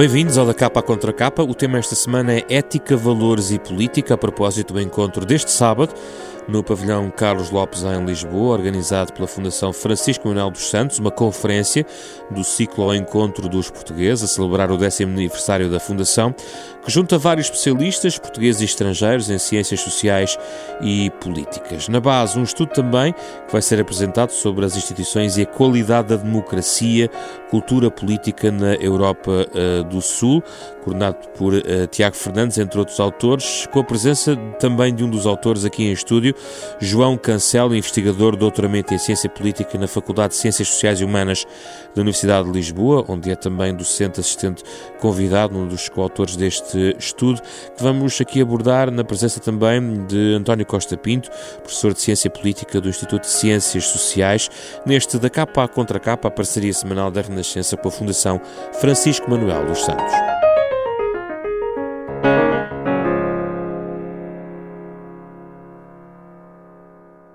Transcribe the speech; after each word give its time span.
Bem-vindos 0.00 0.38
ao 0.38 0.46
Da 0.46 0.54
Capa 0.54 0.80
Contra 0.80 1.12
Capa. 1.12 1.42
O 1.42 1.54
tema 1.54 1.76
esta 1.76 1.94
semana 1.94 2.32
é 2.32 2.46
Ética, 2.48 2.96
Valores 2.96 3.50
e 3.50 3.58
Política, 3.58 4.14
a 4.14 4.16
propósito 4.16 4.72
do 4.72 4.80
encontro 4.80 5.26
deste 5.26 5.50
sábado 5.50 5.92
no 6.50 6.64
pavilhão 6.64 7.10
Carlos 7.10 7.50
Lopes 7.50 7.84
em 7.84 8.04
Lisboa, 8.04 8.54
organizado 8.56 9.12
pela 9.12 9.28
Fundação 9.28 9.72
Francisco 9.72 10.26
Manuel 10.26 10.50
dos 10.50 10.68
Santos, 10.68 10.98
uma 10.98 11.10
conferência 11.10 11.86
do 12.30 12.42
ciclo 12.42 12.84
ao 12.84 12.94
encontro 12.94 13.48
dos 13.48 13.70
portugueses, 13.70 14.24
a 14.24 14.26
celebrar 14.26 14.70
o 14.70 14.76
décimo 14.76 15.12
aniversário 15.12 15.70
da 15.70 15.78
Fundação, 15.78 16.34
que 16.84 16.90
junta 16.90 17.16
vários 17.18 17.46
especialistas, 17.46 18.18
portugueses 18.18 18.62
e 18.62 18.64
estrangeiros, 18.64 19.30
em 19.30 19.38
ciências 19.38 19.80
sociais 19.80 20.36
e 20.80 21.10
políticas. 21.20 21.88
Na 21.88 22.00
base, 22.00 22.38
um 22.38 22.42
estudo 22.42 22.72
também 22.72 23.12
que 23.12 23.52
vai 23.52 23.62
ser 23.62 23.80
apresentado 23.80 24.30
sobre 24.30 24.64
as 24.64 24.76
instituições 24.76 25.36
e 25.36 25.42
a 25.42 25.46
qualidade 25.46 26.08
da 26.08 26.16
democracia, 26.16 27.08
cultura 27.48 27.90
política 27.90 28.50
na 28.50 28.74
Europa 28.74 29.30
uh, 29.30 29.84
do 29.84 30.00
Sul, 30.00 30.42
coordenado 30.80 31.16
por 31.36 31.54
uh, 31.54 31.86
Tiago 31.90 32.16
Fernandes, 32.16 32.58
entre 32.58 32.78
outros 32.78 32.98
autores, 33.00 33.66
com 33.72 33.80
a 33.80 33.84
presença 33.84 34.36
também 34.58 34.94
de 34.94 35.04
um 35.04 35.10
dos 35.10 35.26
autores 35.26 35.64
aqui 35.64 35.84
em 35.84 35.92
estúdio, 35.92 36.34
João 36.78 37.16
Cancelo, 37.16 37.74
investigador 37.74 38.36
doutoramento 38.36 38.92
em 38.94 38.98
Ciência 38.98 39.28
Política 39.28 39.78
na 39.78 39.86
Faculdade 39.86 40.34
de 40.34 40.40
Ciências 40.40 40.68
Sociais 40.68 41.00
e 41.00 41.04
Humanas 41.04 41.46
da 41.94 42.02
Universidade 42.02 42.50
de 42.50 42.52
Lisboa, 42.52 43.04
onde 43.08 43.30
é 43.30 43.36
também 43.36 43.74
docente 43.74 44.20
assistente 44.20 44.62
convidado, 44.98 45.56
um 45.56 45.66
dos 45.66 45.88
coautores 45.88 46.36
deste 46.36 46.96
estudo, 46.98 47.40
que 47.76 47.82
vamos 47.82 48.20
aqui 48.20 48.40
abordar 48.40 48.90
na 48.90 49.04
presença 49.04 49.40
também 49.40 50.06
de 50.06 50.34
António 50.34 50.66
Costa 50.66 50.96
Pinto, 50.96 51.30
professor 51.62 51.92
de 51.92 52.00
Ciência 52.00 52.30
Política 52.30 52.80
do 52.80 52.88
Instituto 52.88 53.22
de 53.22 53.30
Ciências 53.30 53.84
Sociais, 53.86 54.50
neste 54.86 55.18
da 55.18 55.30
capa 55.30 55.64
à 55.64 55.68
contra 55.68 55.98
capa, 55.98 56.28
a 56.28 56.30
parceria 56.30 56.72
semanal 56.72 57.10
da 57.10 57.20
Renascença 57.20 57.76
com 57.76 57.88
a 57.88 57.92
Fundação 57.92 58.40
Francisco 58.80 59.30
Manuel 59.30 59.66
dos 59.66 59.84
Santos. 59.84 60.49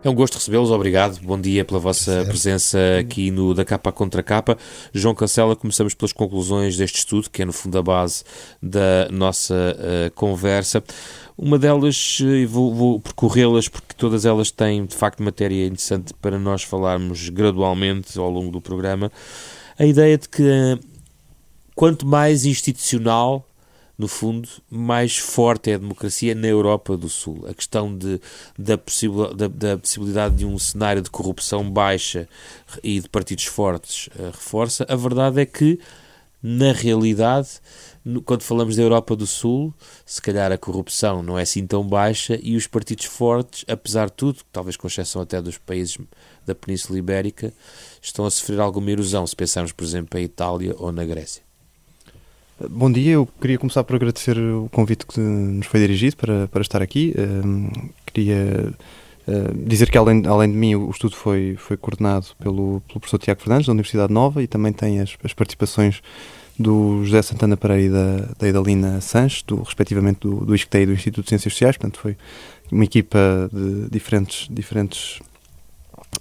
É 0.06 0.09
um 0.09 0.14
gosto 0.14 0.36
recebê-los, 0.36 0.70
obrigado. 0.70 1.20
Bom 1.23 1.42
dia 1.42 1.66
pela 1.66 1.80
vossa 1.80 2.23
presença 2.25 2.78
aqui 3.00 3.31
no 3.31 3.56
Da 3.56 3.66
Capa 3.66 3.92
Contra 3.92 4.22
Capa. 4.22 4.56
João 4.94 5.16
Cancela, 5.16 5.56
começamos 5.56 5.95
pelas 5.95 6.14
conclusões 6.14 6.78
deste 6.78 7.00
estudo, 7.00 7.28
que 7.28 7.42
é 7.42 7.45
no 7.45 7.52
fundo 7.52 7.75
a 7.80 7.81
base 7.81 8.23
da 8.62 9.09
nossa 9.09 9.56
uh, 9.56 10.12
conversa. 10.14 10.84
Uma 11.36 11.58
delas, 11.58 12.20
uh, 12.20 12.47
vou, 12.47 12.72
vou 12.72 13.00
percorrê-las 13.00 13.67
porque 13.67 13.95
todas 13.97 14.28
elas 14.28 14.52
têm 14.52 14.86
de 14.86 14.94
facto 14.94 15.23
matéria 15.23 15.66
interessante 15.66 16.14
para 16.22 16.38
nós 16.38 16.62
falarmos 16.62 17.30
gradualmente 17.30 18.19
ao 18.19 18.30
longo 18.30 18.52
do 18.52 18.62
programa. 18.62 19.12
A 19.75 19.88
ideia 19.88 20.19
de 20.19 20.30
que 20.30 20.44
uh, 20.44 20.80
quanto 21.73 22.06
mais 22.06 22.45
institucional 22.45 23.44
no 23.98 24.08
fundo, 24.08 24.50
mais 24.70 25.18
forte 25.18 25.72
é 25.72 25.76
a 25.76 25.78
democracia 25.78 26.36
na 26.36 26.48
Europa 26.48 26.98
do 26.98 27.08
Sul. 27.08 27.46
A 27.48 27.54
questão 27.54 27.96
de, 27.98 28.20
da, 28.58 28.78
possibil, 28.78 29.34
da, 29.34 29.48
da 29.48 29.78
possibilidade 29.78 30.36
de 30.36 30.46
um 30.46 30.60
cenário 30.60 31.02
de 31.02 31.10
corrupção 31.10 31.70
baixa 31.70 32.28
e 32.84 33.00
de 33.00 33.08
partidos 33.08 33.46
fortes 33.46 34.08
uh, 34.08 34.32
reforça. 34.32 34.86
A 34.90 34.96
verdade 34.96 35.40
é 35.40 35.46
que, 35.46 35.80
na 36.44 36.74
realidade, 36.74 37.62
no, 38.04 38.22
quando 38.22 38.44
falamos 38.44 38.76
da 38.76 38.84
Europa 38.84 39.16
do 39.16 39.26
Sul, 39.26 39.74
se 40.06 40.22
calhar 40.22 40.52
a 40.52 40.58
corrupção 40.58 41.24
não 41.24 41.40
é 41.40 41.44
assim 41.44 41.66
tão 41.66 41.88
baixa 41.88 42.38
e 42.44 42.58
os 42.58 42.68
partidos 42.68 43.06
fortes, 43.06 43.64
apesar 43.66 44.08
de 44.08 44.14
tudo, 44.14 44.40
talvez 44.52 44.75
com 44.75 44.88
exceção 44.88 45.22
até 45.22 45.42
dos 45.42 45.58
países 45.58 45.98
da 46.46 46.53
Península 46.53 47.00
Ibérica, 47.00 47.53
estão 48.02 48.25
a 48.25 48.31
sofrer 48.31 48.59
alguma 48.59 48.92
erosão, 48.92 49.25
se 49.25 49.36
pensarmos, 49.36 49.72
por 49.72 49.86
exemplo, 49.86 50.19
em 50.19 50.24
Itália 50.24 50.75
ou 50.78 50.92
na 50.92 51.06
Grécia. 51.06 51.44
Bom 52.58 52.90
dia, 52.90 53.12
eu 53.12 53.28
queria 53.42 53.58
começar 53.58 53.84
por 53.84 53.98
agradecer 53.98 54.38
o 54.38 54.70
convite 54.72 55.06
que 55.06 55.20
nos 55.20 55.68
foi 55.68 55.82
dirigido 55.82 56.16
para, 56.16 56.48
para 56.48 56.62
estar 56.62 56.82
aqui. 56.82 57.14
Uh, 57.18 57.90
queria 58.06 58.74
uh, 59.28 59.68
dizer 59.68 59.92
que, 59.92 59.98
além, 59.98 60.26
além 60.26 60.50
de 60.50 60.58
mim, 60.58 60.74
o 60.74 60.90
estudo 60.90 61.18
foi, 61.18 61.58
foi 61.58 61.76
coordenado 61.76 62.28
pelo, 62.40 62.82
pelo 62.88 63.02
professor 63.02 63.18
Tiago 63.18 63.42
Fernandes, 63.42 63.68
da 63.68 63.74
Universidade 63.74 64.14
Nova, 64.14 64.42
e 64.42 64.48
também 64.48 64.72
tem 64.72 65.02
as, 65.02 65.18
as 65.22 65.34
participações 65.34 66.02
do 66.58 67.04
José 67.04 67.22
Santana 67.24 67.58
Pereira 67.58 67.84
e 67.84 67.90
da, 67.90 68.34
da 68.40 68.48
Idalina 68.48 69.02
Sanches, 69.02 69.44
do, 69.44 69.62
respectivamente 69.62 70.22
do, 70.22 70.46
do 70.46 70.56
ISCTE 70.56 70.78
e 70.78 70.86
do 70.86 70.94
Instituto 70.94 71.26
de 71.26 71.30
Ciências 71.32 71.52
Sociais. 71.52 71.76
Portanto, 71.76 72.00
foi 72.00 72.16
uma 72.72 72.86
equipa 72.86 73.50
de 73.52 73.90
diferentes, 73.90 74.48
diferentes, 74.50 75.20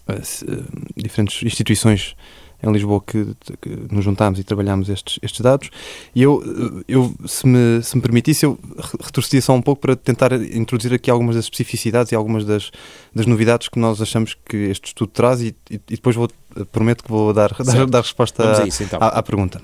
uh, 0.09 1.01
diferentes 1.01 1.45
instituições 1.45 2.17
em 2.65 2.73
Lisboa 2.73 3.03
que, 3.07 3.27
que, 3.61 3.69
nos 3.91 4.05
juntámos 4.05 4.39
e 4.39 4.45
trabalhámos 4.45 4.89
estes, 4.89 5.19
estes 5.23 5.41
dados. 5.41 5.71
E 6.15 6.23
eu, 6.23 6.43
eu 6.89 7.15
se, 7.27 7.47
me, 7.47 7.83
se 7.83 7.97
me 7.97 8.03
permitisse, 8.03 8.47
eu 8.47 8.59
retorcia 9.01 9.41
só 9.43 9.53
um 9.53 9.63
pouco 9.63 9.81
para 9.81 9.95
tentar 9.95 10.33
introduzir 10.33 10.93
aqui 10.95 11.11
algumas 11.11 11.37
das 11.37 11.45
especificidades 11.45 12.13
e 12.13 12.15
algumas 12.15 12.45
das, 12.45 12.71
das 13.15 13.27
novidades 13.27 13.69
que 13.69 13.79
nós 13.79 14.01
achamos 14.01 14.37
que 14.47 14.57
este 14.57 14.89
estudo 14.89 15.11
traz 15.13 15.41
e, 15.43 15.55
e, 15.71 15.75
e 15.75 15.97
depois 15.97 16.17
vou, 16.17 16.29
prometo 16.73 17.05
que 17.05 17.11
vou 17.11 17.33
dar, 17.33 17.53
dar, 17.65 17.87
dar, 17.87 18.01
resposta 18.01 18.63
a 18.63 18.67
isso, 18.67 18.83
então. 18.83 18.99
à, 19.01 19.09
à 19.09 19.23
pergunta. 19.23 19.61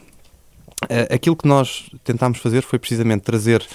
Uh, 0.85 1.13
aquilo 1.13 1.37
que 1.37 1.47
nós 1.47 1.91
tentámos 2.05 2.39
fazer 2.39 2.63
foi 2.63 2.79
precisamente 2.79 3.21
trazer 3.23 3.67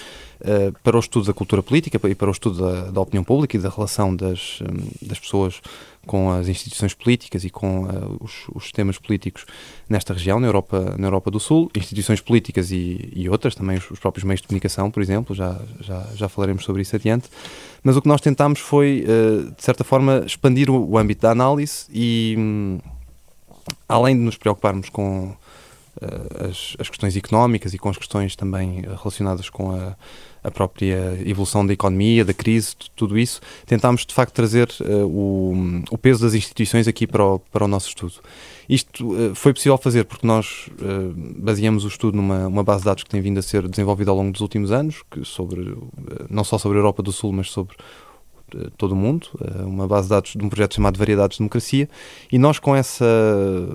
para 0.82 0.96
o 0.96 1.00
estudo 1.00 1.26
da 1.26 1.32
cultura 1.32 1.62
política 1.62 2.00
e 2.08 2.14
para 2.14 2.28
o 2.28 2.32
estudo 2.32 2.60
da, 2.60 2.90
da 2.90 3.00
opinião 3.00 3.24
pública 3.24 3.56
e 3.56 3.60
da 3.60 3.68
relação 3.68 4.14
das, 4.14 4.60
um, 4.60 5.06
das 5.06 5.18
pessoas 5.18 5.60
com 6.06 6.30
as 6.30 6.46
instituições 6.46 6.94
políticas 6.94 7.44
e 7.44 7.50
com 7.50 7.84
uh, 7.84 8.16
os, 8.20 8.46
os, 8.54 8.62
sistemas 8.62 8.96
políticos 8.96 9.44
nesta 9.88 10.14
região, 10.14 10.38
na 10.38 10.46
Europa, 10.46 10.94
na 10.96 11.08
Europa 11.08 11.30
do 11.30 11.40
Sul, 11.40 11.68
instituições 11.74 12.20
políticas 12.20 12.70
e, 12.70 13.12
e 13.14 13.28
outras, 13.28 13.54
também 13.54 13.76
os, 13.76 13.90
os, 13.90 13.98
próprios 13.98 14.24
meios 14.24 14.40
de 14.40 14.46
comunicação, 14.46 14.90
por 14.90 15.02
exemplo, 15.02 15.34
já, 15.34 15.60
já, 15.80 16.06
já 16.14 16.28
falaremos 16.28 16.64
sobre 16.64 16.82
isso 16.82 16.94
adiante. 16.94 17.28
Mas 17.82 17.96
o 17.96 18.02
que 18.02 18.08
nós 18.08 18.20
tentámos 18.20 18.60
foi, 18.60 19.04
uh, 19.04 19.50
de 19.50 19.62
certa 19.62 19.82
forma, 19.82 20.22
expandir 20.24 20.70
o, 20.70 20.90
o 20.90 20.96
âmbito 20.96 21.22
da 21.22 21.32
análise 21.32 21.86
e, 21.92 22.36
um, 22.38 22.78
além 23.88 24.16
de 24.16 24.22
nos 24.22 24.36
preocuparmos 24.36 24.88
com 24.88 25.34
as, 26.48 26.76
as 26.78 26.88
questões 26.88 27.16
económicas 27.16 27.74
e 27.74 27.78
com 27.78 27.88
as 27.88 27.96
questões 27.96 28.36
também 28.36 28.82
relacionadas 28.82 29.48
com 29.48 29.72
a 29.72 29.96
a 30.46 30.50
própria 30.50 31.18
evolução 31.26 31.66
da 31.66 31.72
economia, 31.72 32.24
da 32.24 32.32
crise, 32.32 32.76
tudo 32.94 33.18
isso, 33.18 33.40
tentámos 33.66 34.06
de 34.06 34.14
facto 34.14 34.32
trazer 34.32 34.68
uh, 34.80 35.04
o, 35.04 35.82
o, 35.90 35.98
peso 35.98 36.22
das 36.22 36.34
instituições 36.34 36.86
aqui 36.86 37.04
para 37.04 37.24
o, 37.24 37.40
para 37.40 37.64
o 37.64 37.68
nosso 37.68 37.88
estudo. 37.88 38.14
Isto 38.68 39.12
uh, 39.12 39.34
foi 39.34 39.52
possível 39.52 39.76
fazer 39.76 40.04
porque 40.04 40.24
nós 40.24 40.68
uh, 40.80 41.12
baseamos 41.36 41.84
o 41.84 41.88
estudo 41.88 42.16
numa 42.16 42.46
uma 42.46 42.62
base 42.62 42.82
de 42.82 42.84
dados 42.84 43.02
que 43.02 43.10
tem 43.10 43.20
vindo 43.20 43.38
a 43.38 43.42
ser 43.42 43.66
desenvolvida 43.66 44.12
ao 44.12 44.16
longo 44.16 44.30
dos 44.30 44.40
últimos 44.40 44.70
anos, 44.70 45.02
que 45.10 45.24
sobre, 45.24 45.76
não 46.30 46.44
só 46.44 46.58
sobre 46.58 46.78
a 46.78 46.80
Europa 46.80 47.02
do 47.02 47.10
Sul, 47.10 47.32
mas 47.32 47.50
sobre 47.50 47.74
todo 48.76 48.92
o 48.92 48.96
mundo, 48.96 49.28
uma 49.64 49.86
base 49.86 50.08
de 50.08 50.10
dados 50.10 50.32
de 50.32 50.44
um 50.44 50.48
projeto 50.48 50.74
chamado 50.74 50.98
Variedades 50.98 51.36
de 51.36 51.40
Democracia, 51.40 51.88
e 52.30 52.38
nós 52.38 52.58
com 52.58 52.74
essa 52.74 53.04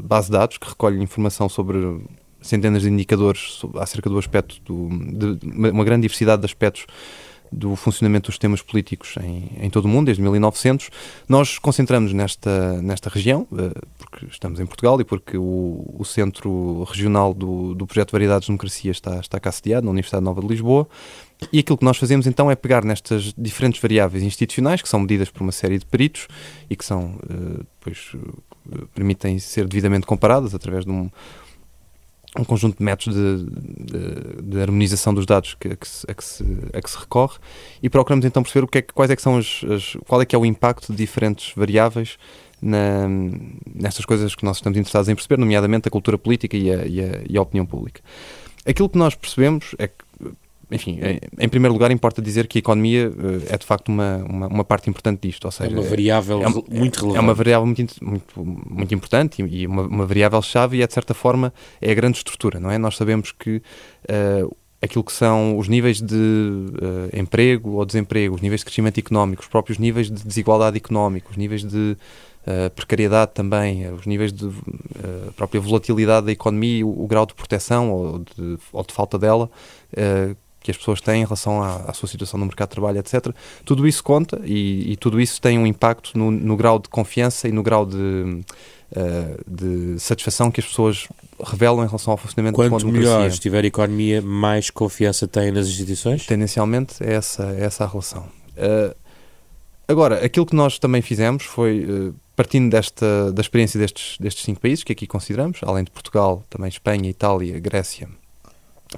base 0.04 0.28
de 0.28 0.34
dados 0.34 0.58
que 0.58 0.68
recolhe 0.68 1.02
informação 1.02 1.50
sobre 1.50 2.02
centenas 2.42 2.82
de 2.82 2.90
indicadores 2.90 3.62
acerca 3.76 4.10
do 4.10 4.18
aspecto, 4.18 4.60
do, 4.66 4.90
de 5.38 5.48
uma 5.70 5.84
grande 5.84 6.04
diversidade 6.04 6.42
de 6.42 6.46
aspectos 6.46 6.86
do 7.52 7.76
funcionamento 7.76 8.28
dos 8.28 8.36
sistemas 8.36 8.62
políticos 8.62 9.16
em, 9.22 9.52
em 9.60 9.70
todo 9.70 9.86
o 9.86 9.88
mundo, 9.88 10.06
desde 10.06 10.22
1900. 10.22 10.90
Nós 11.28 11.60
concentramos 11.60 12.14
nesta, 12.14 12.82
nesta 12.82 13.10
região, 13.10 13.46
eh, 13.52 13.72
porque 13.98 14.26
estamos 14.28 14.60
em 14.60 14.66
Portugal 14.66 15.00
e 15.02 15.04
porque 15.04 15.38
o, 15.38 15.94
o 15.98 16.06
centro 16.06 16.84
regional 16.86 17.34
do, 17.34 17.76
do 17.76 17.86
projeto 17.86 18.12
Variedades 18.12 18.46
de 18.46 18.52
Democracia 18.52 18.92
está, 18.92 19.20
está 19.20 19.40
cá 19.40 19.52
sediado, 19.52 19.86
na 19.86 19.92
Universidade 19.92 20.24
Nova 20.24 20.40
de 20.40 20.48
Lisboa. 20.48 20.88
E 21.52 21.60
aquilo 21.60 21.78
que 21.78 21.86
nós 21.86 21.98
fazemos 21.98 22.28
então 22.28 22.50
é 22.50 22.56
pegar 22.56 22.86
nestas 22.86 23.34
diferentes 23.38 23.82
variáveis 23.82 24.24
institucionais, 24.24 24.82
que 24.82 24.88
são 24.88 25.00
medidas 25.00 25.30
por 25.30 25.42
uma 25.42 25.52
série 25.52 25.78
de 25.78 25.86
peritos 25.86 26.28
e 26.70 26.76
que 26.76 26.86
são, 26.86 27.20
eh, 27.30 27.64
depois, 27.80 28.12
eh, 28.72 28.86
permitem 28.94 29.40
ser 29.40 29.68
devidamente 29.68 30.06
comparadas 30.06 30.54
através 30.54 30.86
de 30.86 30.92
um, 30.92 31.10
um 32.40 32.44
conjunto 32.46 32.78
de 32.78 32.84
métodos 32.84 33.16
de, 33.16 33.46
de, 33.46 34.42
de 34.42 34.62
harmonização 34.62 35.14
dos 35.14 35.26
dados 35.26 35.56
que, 35.60 35.76
que 35.76 35.88
se, 35.88 36.06
a, 36.10 36.14
que 36.14 36.24
se, 36.24 36.44
a, 36.74 36.82
que 36.82 36.90
se, 36.90 36.98
recorre 36.98 37.38
e 37.84 37.90
procuramos 37.90 38.26
então 38.26 38.42
perceber 38.42 38.64
o 38.64 38.68
que 38.68 38.78
é, 38.78 38.82
quais 38.82 39.12
é 39.12 39.16
que 39.16 39.22
são 39.22 39.38
as, 39.38 39.62
as, 39.70 39.98
qual 40.08 40.22
é 40.22 40.26
que 40.26 40.36
é 40.36 40.40
o 40.40 40.46
impacto 40.46 40.94
de 40.94 40.98
diferentes 40.98 41.52
variáveis 41.56 42.18
na, 42.62 43.08
nestas 43.76 44.06
coisas 44.06 44.34
que 44.34 44.46
nós 44.46 44.58
estamos 44.58 44.78
interessados 44.78 45.10
em 45.10 45.16
perceber, 45.16 45.38
nomeadamente 45.38 45.88
a 45.88 45.92
cultura 45.92 46.18
política 46.18 46.56
e 46.56 46.72
a, 46.72 46.86
e 46.86 47.02
a, 47.02 47.22
e 47.28 47.38
a 47.38 47.42
opinião 47.42 47.66
pública. 47.66 48.02
Aquilo 48.66 48.88
que 48.88 48.98
nós 48.98 49.16
percebemos 49.16 49.76
é 49.78 49.88
que 49.88 50.06
enfim, 50.72 51.00
em 51.38 51.50
primeiro 51.50 51.74
lugar, 51.74 51.92
importa 51.92 52.22
dizer 52.22 52.48
que 52.48 52.58
a 52.58 52.60
economia 52.60 53.12
eh, 53.12 53.54
é 53.54 53.58
de 53.58 53.66
facto 53.66 53.90
uma, 53.90 54.18
uma, 54.18 54.48
uma 54.48 54.64
parte 54.64 54.90
importante 54.90 55.28
disto. 55.28 55.46
Ou 55.46 55.52
seja, 55.52 55.70
é 55.70 55.80
uma 55.80 55.88
variável 55.88 56.42
é, 56.42 56.50
muito 56.50 57.00
relevante. 57.00 57.18
É 57.18 57.20
uma 57.20 57.34
variável 57.34 57.66
muito, 57.66 57.96
muito, 58.02 58.46
muito 58.70 58.96
importante 58.96 59.42
e 59.42 59.68
uma, 59.68 59.84
uma 59.84 60.06
variável-chave 60.06 60.78
e 60.78 60.82
é, 60.82 60.88
de 60.88 60.94
certa 60.94 61.14
forma, 61.14 61.54
é 61.82 61.92
a 61.92 61.94
grande 61.94 62.18
estrutura, 62.18 62.60
não 62.60 62.72
é? 62.72 62.78
Nós 62.78 62.96
sabemos 62.96 63.32
que 63.32 63.58
uh, 63.58 64.56
aquilo 64.82 65.04
que 65.04 65.12
são 65.12 65.58
os 65.58 65.68
níveis 65.68 66.02
de 66.02 66.16
uh, 66.16 67.20
emprego 67.20 67.72
ou 67.72 67.86
desemprego, 67.86 68.36
os 68.36 68.42
níveis 68.42 68.62
de 68.62 68.66
crescimento 68.66 68.98
económico, 68.98 69.42
os 69.42 69.50
próprios 69.50 69.78
níveis 69.78 70.10
de 70.10 70.24
desigualdade 70.24 70.78
económica, 70.78 71.28
os 71.30 71.38
níveis 71.38 71.64
de 71.64 71.98
a 72.44 72.72
precariedade 72.72 73.34
também, 73.36 73.88
os 73.94 74.08
níveis 74.08 74.34
de 74.34 74.48
a 74.48 75.32
própria 75.34 75.62
volatilidade 75.62 76.26
da 76.26 76.32
economia, 76.32 76.84
o, 76.84 77.04
o 77.04 77.08
grau 77.08 77.24
de 77.24 77.36
proteção 77.36 77.92
ou 77.92 78.18
de, 78.18 78.58
ou 78.74 78.84
de 78.84 78.92
falta 78.92 79.20
dela 79.20 79.48
que 80.62 80.70
as 80.70 80.78
pessoas 80.78 81.02
têm 81.02 81.22
em 81.22 81.26
relação 81.26 81.62
à, 81.62 81.78
à, 81.88 81.94
sua 81.94 82.08
situação 82.08 82.40
no 82.40 82.46
mercado 82.46 82.70
de 82.70 82.76
trabalho, 82.76 83.00
etc. 83.00 83.34
Tudo 83.66 83.88
isso 83.88 84.04
conta 84.04 84.40
e, 84.46 84.92
e 84.92 84.96
tudo 84.96 85.20
isso 85.20 85.42
tem 85.42 85.58
um 85.58 85.66
impacto 85.66 86.18
no, 86.18 86.30
no, 86.30 86.56
grau 86.56 86.78
de 86.78 86.88
confiança 86.88 87.48
e 87.48 87.52
no 87.52 87.64
grau 87.64 87.86
de, 87.86 87.98
uh, 87.98 88.44
de 89.48 90.00
satisfação 90.00 90.52
que 90.52 90.60
as 90.60 90.68
pessoas 90.68 91.08
revelam 91.44 91.84
em 91.84 91.88
relação 91.88 92.12
ao 92.12 92.18
funcionamento 92.18 92.56
Quanto 92.56 92.72
da 92.72 92.78
democracia. 92.78 93.10
melhor 93.10 93.28
estiver 93.28 93.64
a 93.64 93.68
economia, 93.68 94.22
mais 94.22 94.70
confiança 94.70 95.28
têm 95.28 95.52
nas 95.52 95.68
instituições? 95.68 96.28
Tendencialmente 96.28 97.04
é 97.04 97.14
essa, 97.14 97.44
é 97.58 97.64
essa 97.64 97.84
a 97.84 97.88
relação. 97.88 98.24
Uh, 98.52 98.96
agora, 99.88 100.24
aquilo 100.24 100.46
que 100.46 100.56
nós 100.56 100.78
também 100.78 101.02
fizemos 101.02 101.44
foi, 101.44 101.86
uh, 101.86 102.14
partindo 102.36 102.70
desta, 102.70 103.32
da 103.34 103.42
experiência 103.42 103.80
destes, 103.80 104.16
destes 104.20 104.46
cinco 104.46 104.62
países 104.62 104.84
que 104.84 104.92
aqui 104.92 105.08
consideramos, 105.08 105.60
além 105.64 105.84
de 105.84 105.90
Portugal, 105.90 106.44
também 106.52 106.70
Espanha, 106.70 107.10
Itália, 107.10 107.60
Grécia 107.60 108.08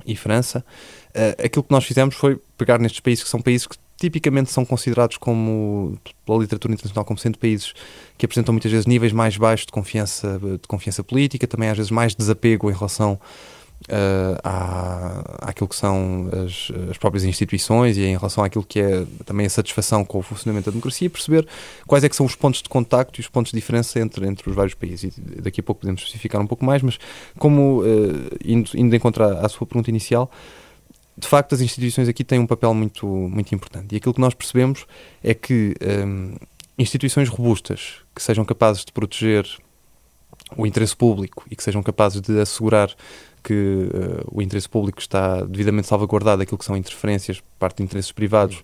e 0.05 0.15
França, 0.15 0.65
uh, 1.15 1.45
aquilo 1.45 1.63
que 1.63 1.71
nós 1.71 1.83
fizemos 1.85 2.15
foi 2.15 2.39
pegar 2.57 2.79
nestes 2.79 2.99
países 2.99 3.23
que 3.23 3.29
são 3.29 3.41
países 3.41 3.67
que 3.67 3.77
tipicamente 3.97 4.51
são 4.51 4.65
considerados 4.65 5.17
como 5.17 5.97
pela 6.25 6.39
literatura 6.39 6.73
internacional 6.73 7.05
como 7.05 7.17
sendo 7.17 7.37
países 7.37 7.73
que 8.17 8.25
apresentam 8.25 8.53
muitas 8.53 8.71
vezes 8.71 8.85
níveis 8.85 9.13
mais 9.13 9.37
baixos 9.37 9.65
de 9.65 9.71
confiança 9.71 10.39
de 10.39 10.67
confiança 10.67 11.03
política, 11.03 11.47
também 11.47 11.69
às 11.69 11.77
vezes 11.77 11.91
mais 11.91 12.13
desapego 12.13 12.69
em 12.69 12.73
relação 12.73 13.19
uh, 13.89 14.39
à, 14.43 15.49
àquilo 15.49 15.67
que 15.67 15.75
são 15.75 16.29
as, 16.45 16.71
as, 16.89 16.97
próprias 16.97 17.23
instituições 17.23 17.97
e 17.97 18.03
em 18.03 18.17
relação 18.17 18.43
àquilo 18.43 18.63
que 18.63 18.79
é 18.79 19.05
também 19.25 19.45
a 19.45 19.49
satisfação 19.49 20.05
com 20.05 20.19
o 20.19 20.21
funcionamento 20.21 20.65
da 20.65 20.71
democracia, 20.71 21.09
perceber 21.09 21.47
quais 21.87 22.03
é 22.03 22.09
que 22.09 22.15
são 22.15 22.25
os 22.25 22.35
pontos 22.35 22.61
de 22.61 22.69
contacto 22.69 23.19
e 23.19 23.21
os 23.21 23.27
pontos 23.27 23.51
de 23.51 23.59
diferença 23.59 23.99
entre, 23.99 24.25
entre 24.27 24.49
os 24.49 24.55
vários 24.55 24.73
países. 24.73 25.17
E 25.17 25.41
daqui 25.41 25.59
a 25.59 25.63
pouco 25.63 25.81
podemos 25.81 26.01
especificar 26.01 26.41
um 26.41 26.47
pouco 26.47 26.65
mais, 26.65 26.81
mas 26.81 26.97
como, 27.37 27.81
uh, 27.81 27.85
indo, 28.43 28.69
indo 28.75 28.95
à, 28.95 29.45
à 29.45 29.49
sua 29.49 29.67
pergunta 29.67 29.89
inicial, 29.89 30.29
de 31.17 31.27
facto, 31.27 31.53
as 31.53 31.61
instituições 31.61 32.07
aqui 32.07 32.23
têm 32.23 32.39
um 32.39 32.47
papel 32.47 32.73
muito, 32.73 33.05
muito 33.05 33.53
importante. 33.53 33.93
E 33.93 33.97
aquilo 33.97 34.13
que 34.13 34.21
nós 34.21 34.33
percebemos 34.33 34.85
é 35.23 35.33
que 35.33 35.75
um, 36.05 36.35
instituições 36.77 37.29
robustas, 37.29 37.97
que 38.15 38.21
sejam 38.21 38.43
capazes 38.43 38.83
de 38.83 38.91
proteger 38.91 39.47
o 40.57 40.65
interesse 40.65 40.95
público 40.95 41.45
e 41.49 41.55
que 41.55 41.63
sejam 41.63 41.83
capazes 41.83 42.21
de 42.21 42.39
assegurar 42.39 42.89
que 43.43 43.53
uh, 43.53 44.27
o 44.31 44.41
interesse 44.41 44.69
público 44.69 44.99
está 44.99 45.41
devidamente 45.41 45.87
salvaguardado 45.87 46.41
aquilo 46.41 46.57
que 46.57 46.65
são 46.65 46.77
interferências 46.77 47.39
por 47.39 47.51
parte 47.59 47.77
de 47.77 47.83
interesses 47.83 48.11
privados 48.11 48.61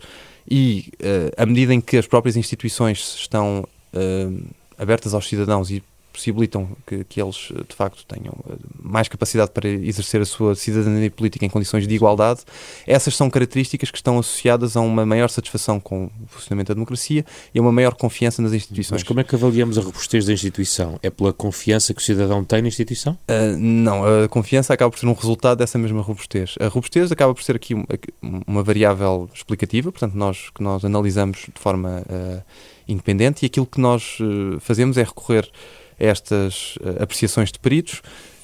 e 0.49 0.91
uh, 1.01 1.41
à 1.41 1.45
medida 1.45 1.73
em 1.73 1.81
que 1.81 1.97
as 1.97 2.07
próprias 2.07 2.37
instituições 2.37 3.15
estão 3.15 3.67
uh, 3.93 4.47
abertas 4.77 5.13
aos 5.13 5.27
cidadãos 5.27 5.69
e 5.69 5.83
possibilitam 6.11 6.69
que, 6.85 7.03
que 7.03 7.21
eles, 7.21 7.51
de 7.67 7.75
facto, 7.75 8.05
tenham 8.05 8.33
eh, 8.49 8.55
mais 8.81 9.07
capacidade 9.07 9.51
para 9.51 9.67
exercer 9.67 10.21
a 10.21 10.25
sua 10.25 10.55
cidadania 10.55 11.09
política 11.09 11.45
em 11.45 11.49
condições 11.49 11.87
de 11.87 11.95
igualdade. 11.95 12.41
Essas 12.85 13.15
são 13.15 13.29
características 13.29 13.91
que 13.91 13.97
estão 13.97 14.19
associadas 14.19 14.75
a 14.75 14.81
uma 14.81 15.05
maior 15.05 15.29
satisfação 15.29 15.79
com 15.79 16.05
o 16.05 16.27
funcionamento 16.27 16.69
da 16.69 16.73
democracia 16.73 17.25
e 17.53 17.59
a 17.59 17.61
uma 17.61 17.71
maior 17.71 17.93
confiança 17.95 18.41
nas 18.41 18.53
instituições. 18.53 19.01
Mas 19.01 19.07
como 19.07 19.19
é 19.19 19.23
que 19.23 19.35
avaliamos 19.35 19.77
a 19.77 19.81
robustez 19.81 20.25
da 20.25 20.33
instituição? 20.33 20.99
É 21.01 21.09
pela 21.09 21.31
confiança 21.31 21.93
que 21.93 22.01
o 22.01 22.03
cidadão 22.03 22.43
tem 22.43 22.61
na 22.61 22.67
instituição? 22.67 23.13
Uh, 23.29 23.57
não, 23.57 24.23
a 24.23 24.27
confiança 24.27 24.73
acaba 24.73 24.91
por 24.91 24.99
ser 24.99 25.07
um 25.07 25.13
resultado 25.13 25.59
dessa 25.59 25.77
mesma 25.77 26.01
robustez. 26.01 26.55
A 26.59 26.67
robustez 26.67 27.11
acaba 27.11 27.33
por 27.33 27.43
ser 27.43 27.55
aqui 27.55 27.73
uma, 27.73 27.85
uma 28.47 28.63
variável 28.63 29.29
explicativa, 29.33 29.91
portanto, 29.91 30.15
nós 30.15 30.49
que 30.53 30.63
nós 30.63 30.83
analisamos 30.83 31.45
de 31.53 31.59
forma 31.59 32.03
uh, 32.09 32.41
independente 32.87 33.43
e 33.43 33.45
aquilo 33.45 33.65
que 33.65 33.79
nós 33.79 34.17
uh, 34.19 34.59
fazemos 34.59 34.97
é 34.97 35.03
recorrer 35.03 35.49
estas 35.99 36.77
uh, 36.77 37.03
apreciações 37.03 37.51
de 37.51 37.59
peritos 37.59 38.01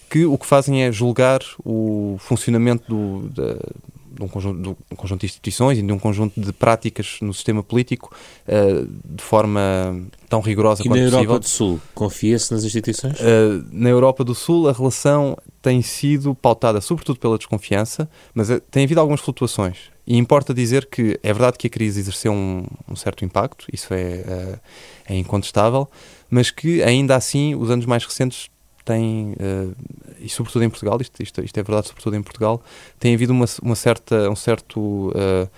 que 0.09 0.25
o 0.25 0.37
que 0.37 0.45
fazem 0.45 0.83
é 0.83 0.91
julgar 0.91 1.39
o 1.63 2.17
funcionamento 2.19 2.83
do, 2.87 3.29
da, 3.29 3.53
de, 3.53 4.23
um 4.23 4.27
conjunto, 4.27 4.61
de 4.61 4.69
um 4.69 4.95
conjunto 4.95 5.19
de 5.21 5.25
instituições 5.25 5.77
e 5.77 5.81
de 5.81 5.91
um 5.91 5.99
conjunto 5.99 6.39
de 6.39 6.53
práticas 6.53 7.17
no 7.21 7.33
sistema 7.33 7.61
político 7.63 8.15
uh, 8.47 8.87
de 9.03 9.23
forma 9.23 10.01
tão 10.29 10.39
rigorosa 10.39 10.81
e 10.81 10.85
quanto 10.85 10.99
possível. 10.99 11.11
na 11.11 11.23
Europa 11.23 11.39
do 11.39 11.47
Sul, 11.47 11.81
confia-se 11.93 12.53
nas 12.53 12.63
instituições? 12.63 13.19
Uh, 13.19 13.65
na 13.71 13.89
Europa 13.89 14.23
do 14.23 14.35
Sul, 14.35 14.69
a 14.69 14.73
relação 14.73 15.37
tem 15.65 15.81
sido 15.81 16.35
pautada 16.35 16.79
sobretudo 16.79 17.17
pela 17.17 17.39
desconfiança, 17.39 18.07
mas 18.35 18.49
tem 18.69 18.83
havido 18.83 18.99
algumas 18.99 19.19
flutuações. 19.19 19.89
E 20.05 20.15
importa 20.15 20.53
dizer 20.53 20.85
que 20.85 21.19
é 21.23 21.33
verdade 21.33 21.57
que 21.57 21.65
a 21.65 21.69
crise 21.71 21.99
exerceu 21.99 22.31
um, 22.31 22.67
um 22.87 22.95
certo 22.95 23.25
impacto, 23.25 23.65
isso 23.73 23.91
é, 23.91 24.59
é 25.09 25.15
incontestável, 25.15 25.89
mas 26.29 26.51
que 26.51 26.83
ainda 26.83 27.15
assim 27.15 27.55
os 27.55 27.71
anos 27.71 27.87
mais 27.87 28.05
recentes 28.05 28.47
têm, 28.85 29.33
uh, 29.33 29.75
e 30.19 30.29
sobretudo 30.29 30.63
em 30.63 30.69
Portugal, 30.69 31.01
isto, 31.01 31.23
isto, 31.23 31.43
isto, 31.43 31.59
é 31.59 31.63
verdade 31.63 31.87
sobretudo 31.87 32.15
em 32.15 32.21
Portugal, 32.21 32.61
tem 32.99 33.15
havido 33.15 33.33
uma, 33.33 33.45
uma 33.63 33.75
certa, 33.75 34.29
um 34.29 34.35
certo, 34.35 35.09
uh, 35.09 35.49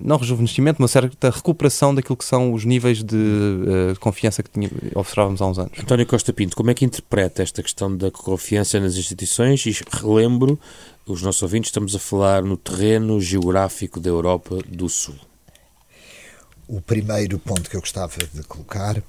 não 0.00 0.16
rejuvenescimento, 0.16 0.80
uma 0.80 0.88
certa 0.88 1.30
recuperação 1.30 1.94
daquilo 1.94 2.16
que 2.16 2.24
são 2.24 2.52
os 2.52 2.64
níveis 2.64 3.02
de 3.02 3.16
uh, 3.16 4.00
confiança 4.00 4.42
que 4.42 4.50
tinha, 4.50 4.70
observávamos 4.94 5.40
há 5.40 5.46
uns 5.46 5.58
anos. 5.58 5.78
António 5.78 6.06
Costa 6.06 6.32
Pinto, 6.32 6.56
como 6.56 6.70
é 6.70 6.74
que 6.74 6.84
interpreta 6.84 7.42
esta 7.42 7.62
questão 7.62 7.96
da 7.96 8.10
confiança 8.10 8.80
nas 8.80 8.96
instituições? 8.96 9.64
E 9.66 9.76
relembro, 9.92 10.58
os 11.06 11.22
nossos 11.22 11.42
ouvintes, 11.42 11.68
estamos 11.68 11.94
a 11.94 11.98
falar 11.98 12.42
no 12.42 12.56
terreno 12.56 13.20
geográfico 13.20 14.00
da 14.00 14.08
Europa 14.08 14.58
do 14.66 14.88
Sul. 14.88 15.14
O 16.68 16.80
primeiro 16.80 17.38
ponto 17.38 17.70
que 17.70 17.76
eu 17.76 17.80
gostava 17.80 18.18
de 18.34 18.42
colocar 18.42 19.00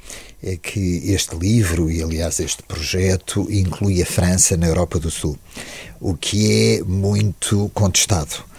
é 0.43 0.57
que 0.57 1.11
este 1.11 1.35
livro, 1.35 1.89
e 1.89 2.03
aliás 2.03 2.39
este 2.39 2.61
projeto, 2.61 3.47
inclui 3.49 3.99
a 3.99 4.05
França 4.05 4.55
na 4.55 4.67
Europa 4.67 4.99
do 4.99 5.09
Sul, 5.09 5.35
o 5.99 6.15
que 6.15 6.77
é 6.77 6.83
muito 6.83 7.71
contestado 7.73 8.35
eh, 8.35 8.56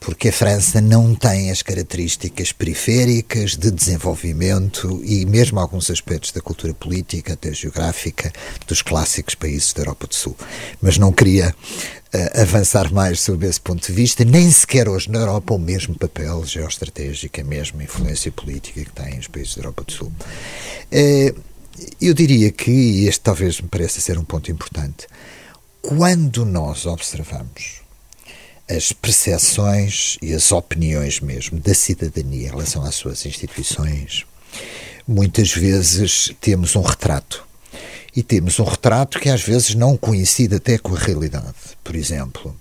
porque 0.00 0.28
a 0.28 0.32
França 0.32 0.80
não 0.80 1.14
tem 1.14 1.50
as 1.50 1.60
características 1.60 2.52
periféricas 2.52 3.54
de 3.54 3.70
desenvolvimento 3.70 5.00
e 5.04 5.26
mesmo 5.26 5.60
alguns 5.60 5.90
aspectos 5.90 6.32
da 6.32 6.40
cultura 6.40 6.72
política, 6.72 7.34
até 7.34 7.52
geográfica, 7.52 8.32
dos 8.66 8.80
clássicos 8.80 9.34
países 9.34 9.72
da 9.74 9.82
Europa 9.82 10.06
do 10.06 10.14
Sul. 10.14 10.36
Mas 10.80 10.96
não 10.96 11.12
queria 11.12 11.54
uh, 12.14 12.40
avançar 12.40 12.90
mais 12.90 13.20
sobre 13.20 13.46
esse 13.46 13.60
ponto 13.60 13.86
de 13.86 13.92
vista, 13.92 14.24
nem 14.24 14.50
sequer 14.50 14.88
hoje 14.88 15.10
na 15.10 15.18
Europa 15.18 15.52
o 15.52 15.58
mesmo 15.58 15.98
papel 15.98 16.44
geoestratégico, 16.46 17.40
a 17.40 17.44
mesma 17.44 17.84
influência 17.84 18.32
política 18.32 18.82
que 18.82 18.92
têm 18.92 19.18
os 19.18 19.28
países 19.28 19.54
da 19.54 19.60
Europa 19.60 19.84
do 19.84 19.92
Sul. 19.92 20.12
Uh, 20.90 21.42
eu 22.00 22.14
diria 22.14 22.50
que 22.50 23.04
este 23.06 23.20
talvez 23.20 23.60
me 23.60 23.68
pareça 23.68 24.00
ser 24.00 24.16
um 24.18 24.24
ponto 24.24 24.50
importante. 24.50 25.06
Quando 25.82 26.46
nós 26.46 26.86
observamos 26.86 27.81
as 28.76 28.92
percepções 28.92 30.16
e 30.22 30.32
as 30.32 30.50
opiniões 30.52 31.20
mesmo 31.20 31.60
da 31.60 31.74
cidadania 31.74 32.46
em 32.46 32.50
relação 32.50 32.82
às 32.82 32.94
suas 32.94 33.24
instituições, 33.26 34.24
muitas 35.06 35.52
vezes 35.52 36.32
temos 36.40 36.74
um 36.76 36.82
retrato. 36.82 37.46
E 38.14 38.22
temos 38.22 38.58
um 38.58 38.64
retrato 38.64 39.18
que 39.18 39.30
às 39.30 39.42
vezes 39.42 39.74
não 39.74 39.96
coincide 39.96 40.56
até 40.56 40.76
com 40.76 40.94
a 40.94 40.98
realidade. 40.98 41.54
Por 41.82 41.96
exemplo, 41.96 42.54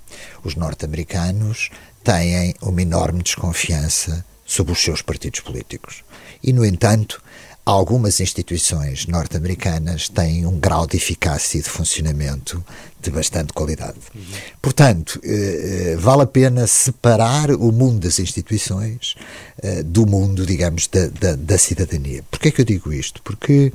os 0.44 0.56
norte-americanos 0.56 1.70
têm 2.03 2.56
uma 2.62 2.82
enorme 2.82 3.22
desconfiança 3.22 4.25
sobre 4.46 4.74
os 4.74 4.82
seus 4.82 5.01
partidos 5.01 5.41
políticos. 5.41 6.03
E, 6.44 6.51
no 6.53 6.65
entanto, 6.65 7.22
algumas 7.65 8.20
instituições 8.20 9.06
norte-americanas 9.06 10.10
têm 10.10 10.46
um 10.46 10.60
grau 10.60 10.88
de 10.88 10.98
eficácia 10.98 11.60
e 11.60 11.62
de 11.62 11.70
funcionamento 11.70 12.63
de 13.00 13.12
bastante 13.12 13.53
qualidade. 13.53 13.98
Portanto, 14.62 15.20
eh, 15.24 15.94
eh, 15.94 15.96
vale 15.96 16.24
a 16.24 16.27
pena 16.27 16.65
separar 16.68 17.51
o 17.51 17.72
mundo 17.72 18.00
das 18.00 18.20
instituições 18.20 19.15
eh, 19.62 19.84
do 19.84 20.06
mundo, 20.06 20.46
digamos, 20.46 20.88
da, 20.88 21.08
da, 21.08 21.36
da 21.36 21.58
cidadania. 21.58 22.24
Porquê 22.30 22.50
é 22.50 22.51
que 22.51 22.62
eu 22.62 22.65
digo 22.65 22.91
isto? 22.91 23.22
Porque 23.24 23.72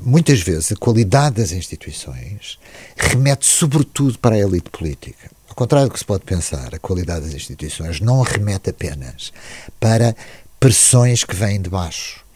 muitas 0.00 0.40
vezes 0.40 0.72
a 0.72 0.76
qualidade 0.76 1.36
das 1.36 1.52
instituições 1.52 2.58
remete 2.96 3.44
sobretudo 3.44 4.18
para 4.18 4.34
a 4.34 4.38
elite 4.38 4.70
política. 4.70 5.30
Ao 5.46 5.54
contrário 5.54 5.88
do 5.88 5.92
que 5.92 5.98
se 5.98 6.06
pode 6.06 6.24
pensar, 6.24 6.74
a 6.74 6.78
qualidade 6.78 7.26
das 7.26 7.34
instituições 7.34 8.00
não 8.00 8.22
remete 8.22 8.70
apenas 8.70 9.30
para 9.78 10.16
pressões 10.58 11.22
que 11.22 11.34
vêm 11.34 11.60
de 11.60 11.68
baixo 11.68 12.20
eh, 12.20 12.29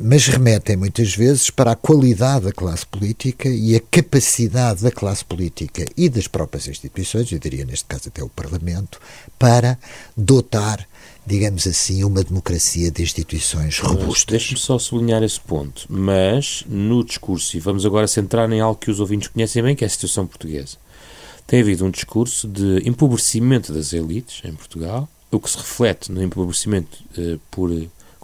mas 0.00 0.26
remetem 0.26 0.76
muitas 0.76 1.14
vezes 1.14 1.50
para 1.50 1.72
a 1.72 1.76
qualidade 1.76 2.44
da 2.44 2.52
classe 2.52 2.86
política 2.86 3.48
e 3.48 3.74
a 3.74 3.80
capacidade 3.80 4.82
da 4.82 4.90
classe 4.90 5.24
política 5.24 5.84
e 5.96 6.08
das 6.08 6.28
próprias 6.28 6.68
instituições, 6.68 7.30
eu 7.32 7.38
diria 7.38 7.64
neste 7.64 7.84
caso 7.86 8.08
até 8.08 8.22
o 8.22 8.28
Parlamento, 8.28 9.00
para 9.38 9.78
dotar 10.16 10.86
digamos 11.26 11.66
assim, 11.66 12.04
uma 12.04 12.22
democracia 12.22 12.90
de 12.90 13.02
instituições 13.02 13.78
robustas. 13.78 14.26
Deixe-me 14.26 14.60
só 14.60 14.78
sublinhar 14.78 15.22
esse 15.22 15.40
ponto, 15.40 15.86
mas 15.88 16.64
no 16.68 17.02
discurso, 17.02 17.56
e 17.56 17.60
vamos 17.60 17.86
agora 17.86 18.06
centrar 18.06 18.50
em 18.52 18.60
algo 18.60 18.78
que 18.78 18.90
os 18.90 19.00
ouvintes 19.00 19.28
conhecem 19.28 19.62
bem, 19.62 19.74
que 19.74 19.84
é 19.84 19.86
a 19.86 19.90
situação 19.90 20.26
portuguesa. 20.26 20.76
Tem 21.46 21.60
havido 21.60 21.84
um 21.84 21.90
discurso 21.90 22.46
de 22.46 22.86
empobrecimento 22.88 23.72
das 23.72 23.92
elites 23.92 24.42
em 24.44 24.52
Portugal, 24.52 25.08
o 25.30 25.40
que 25.40 25.50
se 25.50 25.56
reflete 25.56 26.12
no 26.12 26.22
empobrecimento 26.22 26.98
eh, 27.18 27.38
por 27.50 27.70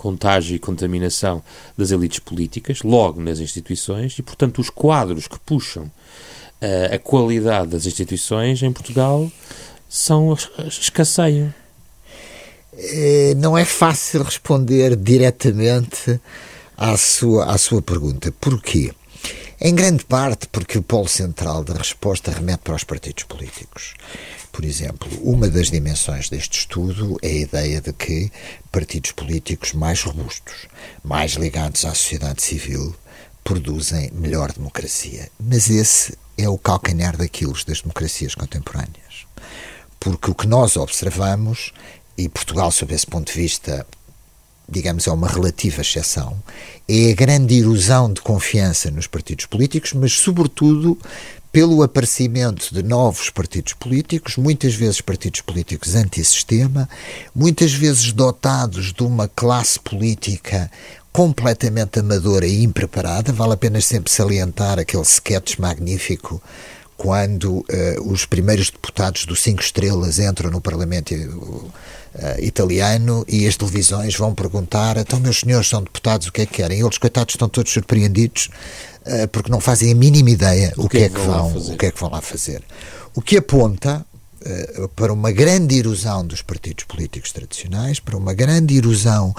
contágio 0.01 0.57
e 0.57 0.59
contaminação 0.59 1.43
das 1.77 1.91
elites 1.91 2.21
políticas, 2.21 2.83
logo 2.83 3.21
nas 3.21 3.39
instituições, 3.39 4.19
e, 4.19 4.23
portanto, 4.23 4.59
os 4.59 4.71
quadros 4.71 5.29
que 5.29 5.39
puxam 5.41 5.83
uh, 5.85 6.95
a 6.95 6.99
qualidade 6.99 7.69
das 7.69 7.85
instituições 7.85 8.63
em 8.63 8.73
Portugal 8.73 9.31
são 9.87 10.35
escasseiam. 10.67 11.53
É, 12.73 13.35
não 13.37 13.59
é 13.59 13.65
fácil 13.67 14.23
responder 14.23 14.97
diretamente 14.97 16.19
à 16.79 16.97
sua, 16.97 17.53
à 17.53 17.59
sua 17.59 17.83
pergunta. 17.83 18.33
Porquê? 18.41 18.95
Em 19.61 19.75
grande 19.75 20.07
parte 20.07 20.47
porque 20.47 20.79
o 20.79 20.83
polo 20.83 21.09
central 21.09 21.63
da 21.63 21.75
resposta 21.75 22.31
remete 22.31 22.63
para 22.65 22.77
os 22.77 22.85
partidos 22.85 23.25
políticos. 23.25 23.93
Por 24.53 24.65
exemplo, 24.65 25.09
uma 25.23 25.49
das 25.49 25.71
dimensões 25.71 26.29
deste 26.29 26.61
estudo 26.61 27.17
é 27.23 27.29
a 27.29 27.35
ideia 27.35 27.81
de 27.81 27.93
que 27.93 28.31
partidos 28.71 29.13
políticos 29.13 29.73
mais 29.73 30.03
robustos, 30.03 30.67
mais 31.05 31.33
ligados 31.33 31.85
à 31.85 31.95
sociedade 31.95 32.43
civil, 32.43 32.95
produzem 33.45 34.11
melhor 34.13 34.53
democracia. 34.53 35.31
Mas 35.39 35.71
esse 35.71 36.17
é 36.37 36.49
o 36.49 36.59
calcanhar 36.59 37.17
daqueles 37.17 37.65
das 37.65 37.81
democracias 37.81 38.35
contemporâneas. 38.35 39.27
Porque 39.99 40.31
o 40.31 40.35
que 40.35 40.47
nós 40.47 40.77
observamos, 40.77 41.73
e 42.17 42.29
Portugal, 42.29 42.71
sob 42.71 42.95
esse 42.95 43.07
ponto 43.07 43.33
de 43.33 43.39
vista, 43.39 43.87
digamos, 44.69 45.07
é 45.07 45.13
uma 45.13 45.29
relativa 45.29 45.83
exceção, 45.83 46.43
é 46.89 47.11
a 47.11 47.15
grande 47.15 47.59
erosão 47.59 48.13
de 48.13 48.21
confiança 48.21 48.91
nos 48.91 49.07
partidos 49.07 49.47
políticos, 49.47 49.93
mas, 49.93 50.13
sobretudo, 50.13 50.99
pelo 51.53 51.83
aparecimento 51.83 52.73
de 52.73 52.83
novos 52.83 53.29
partidos 53.29 53.73
políticos, 53.73 54.37
muitas 54.37 54.75
vezes 54.75 55.01
partidos 55.01 55.41
políticos 55.41 55.95
antissistema, 55.95 56.89
muitas 57.35 57.73
vezes 57.73 58.13
dotados 58.13 58.93
de 58.93 59.03
uma 59.03 59.27
classe 59.27 59.79
política 59.81 60.71
completamente 61.13 61.99
amadora 61.99 62.47
e 62.47 62.63
impreparada. 62.63 63.33
Vale 63.33 63.55
a 63.55 63.57
pena 63.57 63.81
sempre 63.81 64.13
salientar 64.13 64.79
aquele 64.79 65.03
sketch 65.03 65.59
magnífico 65.59 66.41
quando 66.97 67.61
uh, 67.61 67.65
os 68.13 68.27
primeiros 68.27 68.71
deputados 68.71 69.25
do 69.25 69.35
Cinco 69.35 69.63
Estrelas 69.63 70.19
entram 70.19 70.51
no 70.51 70.61
Parlamento 70.61 71.15
uh, 71.15 71.73
italiano 72.39 73.25
e 73.27 73.47
as 73.47 73.57
televisões 73.57 74.15
vão 74.15 74.35
perguntar: 74.35 74.99
então, 74.99 75.19
meus 75.19 75.41
senhores 75.41 75.67
são 75.67 75.83
deputados, 75.83 76.27
o 76.27 76.33
que 76.33 76.43
é 76.43 76.47
que 76.47 76.57
querem? 76.57 76.79
E 76.79 76.83
eles, 76.83 76.99
coitados, 76.99 77.35
estão 77.35 77.49
todos 77.49 77.73
surpreendidos 77.73 78.51
porque 79.33 79.51
não 79.51 79.61
fazem 79.61 79.93
a 79.93 79.95
mínima 79.95 80.31
ideia 80.31 80.73
o, 80.77 80.85
o 80.85 80.89
que, 80.89 80.99
é 80.99 81.09
que, 81.09 81.17
é 81.17 81.21
que 81.21 81.27
vão, 81.27 81.57
o 81.57 81.77
que 81.77 81.87
é 81.87 81.91
que 81.91 82.01
vão 82.01 82.11
lá 82.11 82.21
fazer. 82.21 82.63
O 83.15 83.21
que 83.21 83.37
aponta 83.37 84.05
eh, 84.43 84.89
para 84.97 85.13
uma 85.13 85.31
grande 85.31 85.77
erosão 85.77 86.27
dos 86.27 86.41
partidos 86.41 86.85
políticos 86.85 87.31
tradicionais, 87.31 88.01
para 88.01 88.17
uma 88.17 88.33
grande 88.33 88.75
erosão 88.75 89.35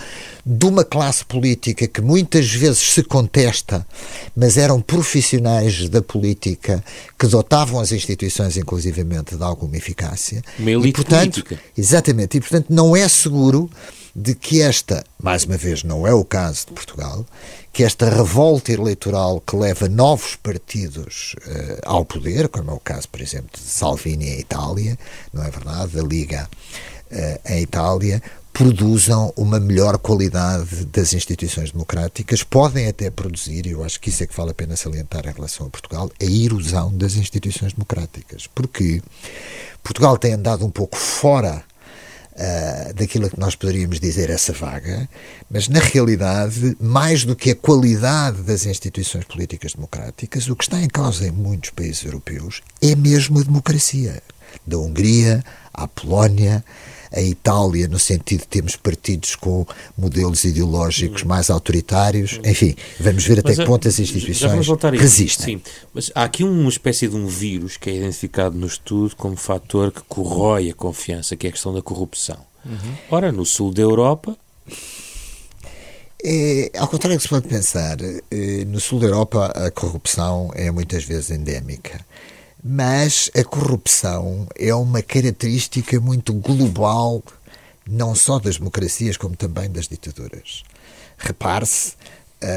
de 0.45 0.63
uma 0.63 0.85
classe 0.85 1.25
política 1.25 1.87
que 1.87 2.01
muitas 2.01 2.51
vezes 2.51 2.93
se 2.93 3.01
contesta, 3.01 3.85
mas 4.35 4.57
eram 4.57 4.79
profissionais 4.79 5.89
da 5.89 6.03
política 6.03 6.83
que 7.17 7.25
dotavam 7.25 7.79
as 7.79 7.91
instituições, 7.91 8.57
inclusivamente, 8.57 9.35
de 9.35 9.43
alguma 9.43 9.75
eficácia. 9.75 10.43
Uma 10.59 10.69
elite 10.69 10.89
e, 10.89 10.93
portanto, 10.93 11.43
política. 11.43 11.59
Exatamente, 11.75 12.37
e 12.37 12.39
portanto 12.39 12.67
não 12.69 12.95
é 12.95 13.07
seguro 13.07 13.71
de 14.15 14.35
que 14.35 14.61
esta, 14.61 15.03
mais 15.21 15.45
uma 15.45 15.57
vez, 15.57 15.83
não 15.83 16.05
é 16.05 16.13
o 16.13 16.25
caso 16.25 16.67
de 16.67 16.73
Portugal, 16.73 17.25
que 17.71 17.83
esta 17.83 18.09
revolta 18.09 18.71
eleitoral 18.71 19.41
que 19.41 19.55
leva 19.55 19.87
novos 19.87 20.35
partidos 20.35 21.35
uh, 21.47 21.79
ao 21.85 22.03
poder, 22.03 22.49
como 22.49 22.71
é 22.71 22.73
o 22.73 22.79
caso, 22.79 23.07
por 23.07 23.21
exemplo, 23.21 23.49
de 23.53 23.69
Salvini 23.69 24.29
em 24.29 24.39
Itália, 24.39 24.97
não 25.33 25.43
é 25.43 25.49
verdade? 25.49 25.93
Da 25.93 26.03
Liga 26.03 26.49
uh, 27.11 27.51
em 27.53 27.61
Itália, 27.61 28.21
produzam 28.53 29.31
uma 29.37 29.59
melhor 29.59 29.97
qualidade 29.97 30.85
das 30.87 31.13
instituições 31.13 31.71
democráticas, 31.71 32.43
podem 32.43 32.87
até 32.87 33.09
produzir, 33.09 33.65
e 33.65 33.71
eu 33.71 33.83
acho 33.83 33.99
que 33.99 34.09
isso 34.09 34.23
é 34.23 34.27
que 34.27 34.35
vale 34.35 34.51
a 34.51 34.53
pena 34.53 34.75
salientar 34.75 35.25
em 35.25 35.31
relação 35.31 35.67
a 35.67 35.69
Portugal, 35.69 36.11
a 36.21 36.25
erosão 36.25 36.91
das 36.93 37.15
instituições 37.15 37.71
democráticas. 37.71 38.47
Porque 38.47 39.01
Portugal 39.81 40.17
tem 40.17 40.33
andado 40.33 40.65
um 40.65 40.69
pouco 40.69 40.97
fora 40.97 41.63
uh, 42.33 42.93
daquilo 42.93 43.29
que 43.29 43.39
nós 43.39 43.55
poderíamos 43.55 43.99
dizer 43.99 44.29
essa 44.29 44.53
vaga, 44.53 45.07
mas 45.49 45.67
na 45.67 45.79
realidade, 45.79 46.75
mais 46.79 47.23
do 47.23 47.35
que 47.35 47.51
a 47.51 47.55
qualidade 47.55 48.41
das 48.43 48.65
instituições 48.65 49.25
políticas 49.25 49.73
democráticas, 49.73 50.47
o 50.49 50.55
que 50.55 50.63
está 50.63 50.81
em 50.81 50.87
causa 50.87 51.27
em 51.27 51.31
muitos 51.31 51.69
países 51.71 52.03
europeus 52.03 52.61
é 52.81 52.95
mesmo 52.95 53.39
a 53.39 53.43
democracia. 53.43 54.21
Da 54.67 54.77
Hungria 54.77 55.43
à 55.73 55.87
Polónia, 55.87 56.63
a 57.11 57.21
Itália, 57.21 57.87
no 57.87 57.99
sentido 57.99 58.41
de 58.41 58.47
termos 58.47 58.75
partidos 58.75 59.35
com 59.35 59.65
modelos 59.97 60.43
ideológicos 60.43 61.23
mais 61.23 61.49
autoritários. 61.49 62.39
Enfim, 62.43 62.75
vamos 62.99 63.25
ver 63.25 63.39
até 63.39 63.55
que 63.55 63.65
ponto 63.65 63.87
as 63.87 63.99
instituições 63.99 64.67
resistem. 64.93 65.57
Sim, 65.57 65.63
mas 65.93 66.11
há 66.15 66.23
aqui 66.23 66.43
uma 66.43 66.69
espécie 66.69 67.07
de 67.07 67.15
um 67.15 67.27
vírus 67.27 67.77
que 67.77 67.89
é 67.89 67.95
identificado 67.95 68.57
no 68.57 68.67
estudo 68.67 69.15
como 69.15 69.35
fator 69.35 69.91
que 69.91 70.01
corrói 70.07 70.69
a 70.69 70.73
confiança, 70.73 71.35
que 71.35 71.47
é 71.47 71.49
a 71.49 71.53
questão 71.53 71.73
da 71.73 71.81
corrupção. 71.81 72.37
Uhum. 72.65 72.95
Ora, 73.09 73.31
no 73.31 73.45
sul 73.45 73.73
da 73.73 73.81
Europa, 73.81 74.37
é, 76.23 76.71
ao 76.77 76.87
contrário 76.87 77.17
do 77.17 77.19
que 77.19 77.23
se 77.23 77.29
pode 77.29 77.47
pensar, 77.47 77.97
é, 78.01 78.65
no 78.65 78.79
sul 78.79 78.99
da 78.99 79.07
Europa 79.07 79.47
a 79.47 79.71
corrupção 79.71 80.51
é 80.53 80.69
muitas 80.69 81.03
vezes 81.03 81.31
endémica. 81.31 81.99
Mas 82.63 83.31
a 83.35 83.43
corrupção 83.43 84.47
é 84.55 84.73
uma 84.73 85.01
característica 85.01 85.99
muito 85.99 86.33
global, 86.33 87.23
não 87.87 88.13
só 88.13 88.37
das 88.39 88.57
democracias, 88.57 89.17
como 89.17 89.35
também 89.35 89.69
das 89.69 89.87
ditaduras. 89.87 90.63
Repare-se 91.17 91.93
Uh, 92.43 92.47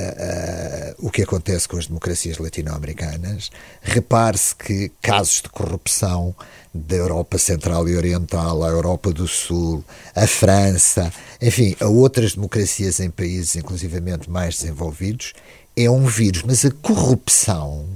uh, 1.02 1.06
o 1.06 1.10
que 1.10 1.20
acontece 1.20 1.68
com 1.68 1.76
as 1.76 1.86
democracias 1.86 2.38
latino-americanas. 2.38 3.50
Repare-se 3.82 4.56
que 4.56 4.90
casos 5.02 5.42
de 5.42 5.50
corrupção 5.50 6.34
da 6.72 6.96
Europa 6.96 7.36
Central 7.36 7.86
e 7.86 7.94
Oriental, 7.94 8.64
à 8.64 8.68
Europa 8.68 9.12
do 9.12 9.28
Sul, 9.28 9.84
à 10.14 10.26
França, 10.26 11.12
enfim, 11.38 11.76
a 11.80 11.86
outras 11.86 12.32
democracias 12.34 12.98
em 12.98 13.10
países 13.10 13.56
inclusivamente 13.56 14.30
mais 14.30 14.56
desenvolvidos, 14.56 15.34
é 15.76 15.90
um 15.90 16.06
vírus. 16.06 16.42
Mas 16.44 16.64
a 16.64 16.70
corrupção 16.70 17.86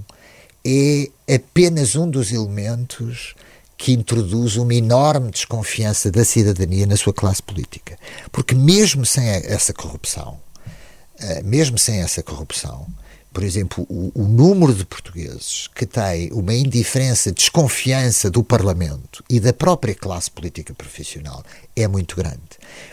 é 0.63 1.09
apenas 1.35 1.95
um 1.97 2.09
dos 2.09 2.33
elementos 2.33 3.35
que 3.77 3.93
introduz 3.93 4.57
uma 4.57 4.75
enorme 4.75 5.31
desconfiança 5.31 6.11
da 6.11 6.25
cidadania 6.25 6.87
na 6.87 6.97
sua 6.97 7.13
classe 7.13 7.43
política. 7.43 7.97
Porque 8.33 8.55
mesmo 8.55 9.07
sem 9.07 9.29
essa 9.29 9.73
corrupção, 9.73 10.41
eh, 11.21 11.43
mesmo 11.43 11.79
sem 11.79 12.01
essa 12.01 12.23
corrupção, 12.23 12.87
por 13.39 13.45
exemplo, 13.45 13.87
o, 13.89 14.11
o, 14.17 14.25
número 14.25 14.75
de 14.75 14.85
portugueses 14.85 15.69
que 15.73 15.87
têm 15.87 16.29
uma 16.33 16.53
indiferença, 16.53 17.31
desconfiança 17.31 18.29
do 18.29 18.43
Parlamento 18.43 19.23
e 19.31 19.39
da 19.39 19.53
própria 19.53 19.95
classe 19.95 20.29
política 20.29 20.75
profissional 20.75 21.45
é 21.77 21.87
muito 21.87 22.17
grande. 22.17 22.41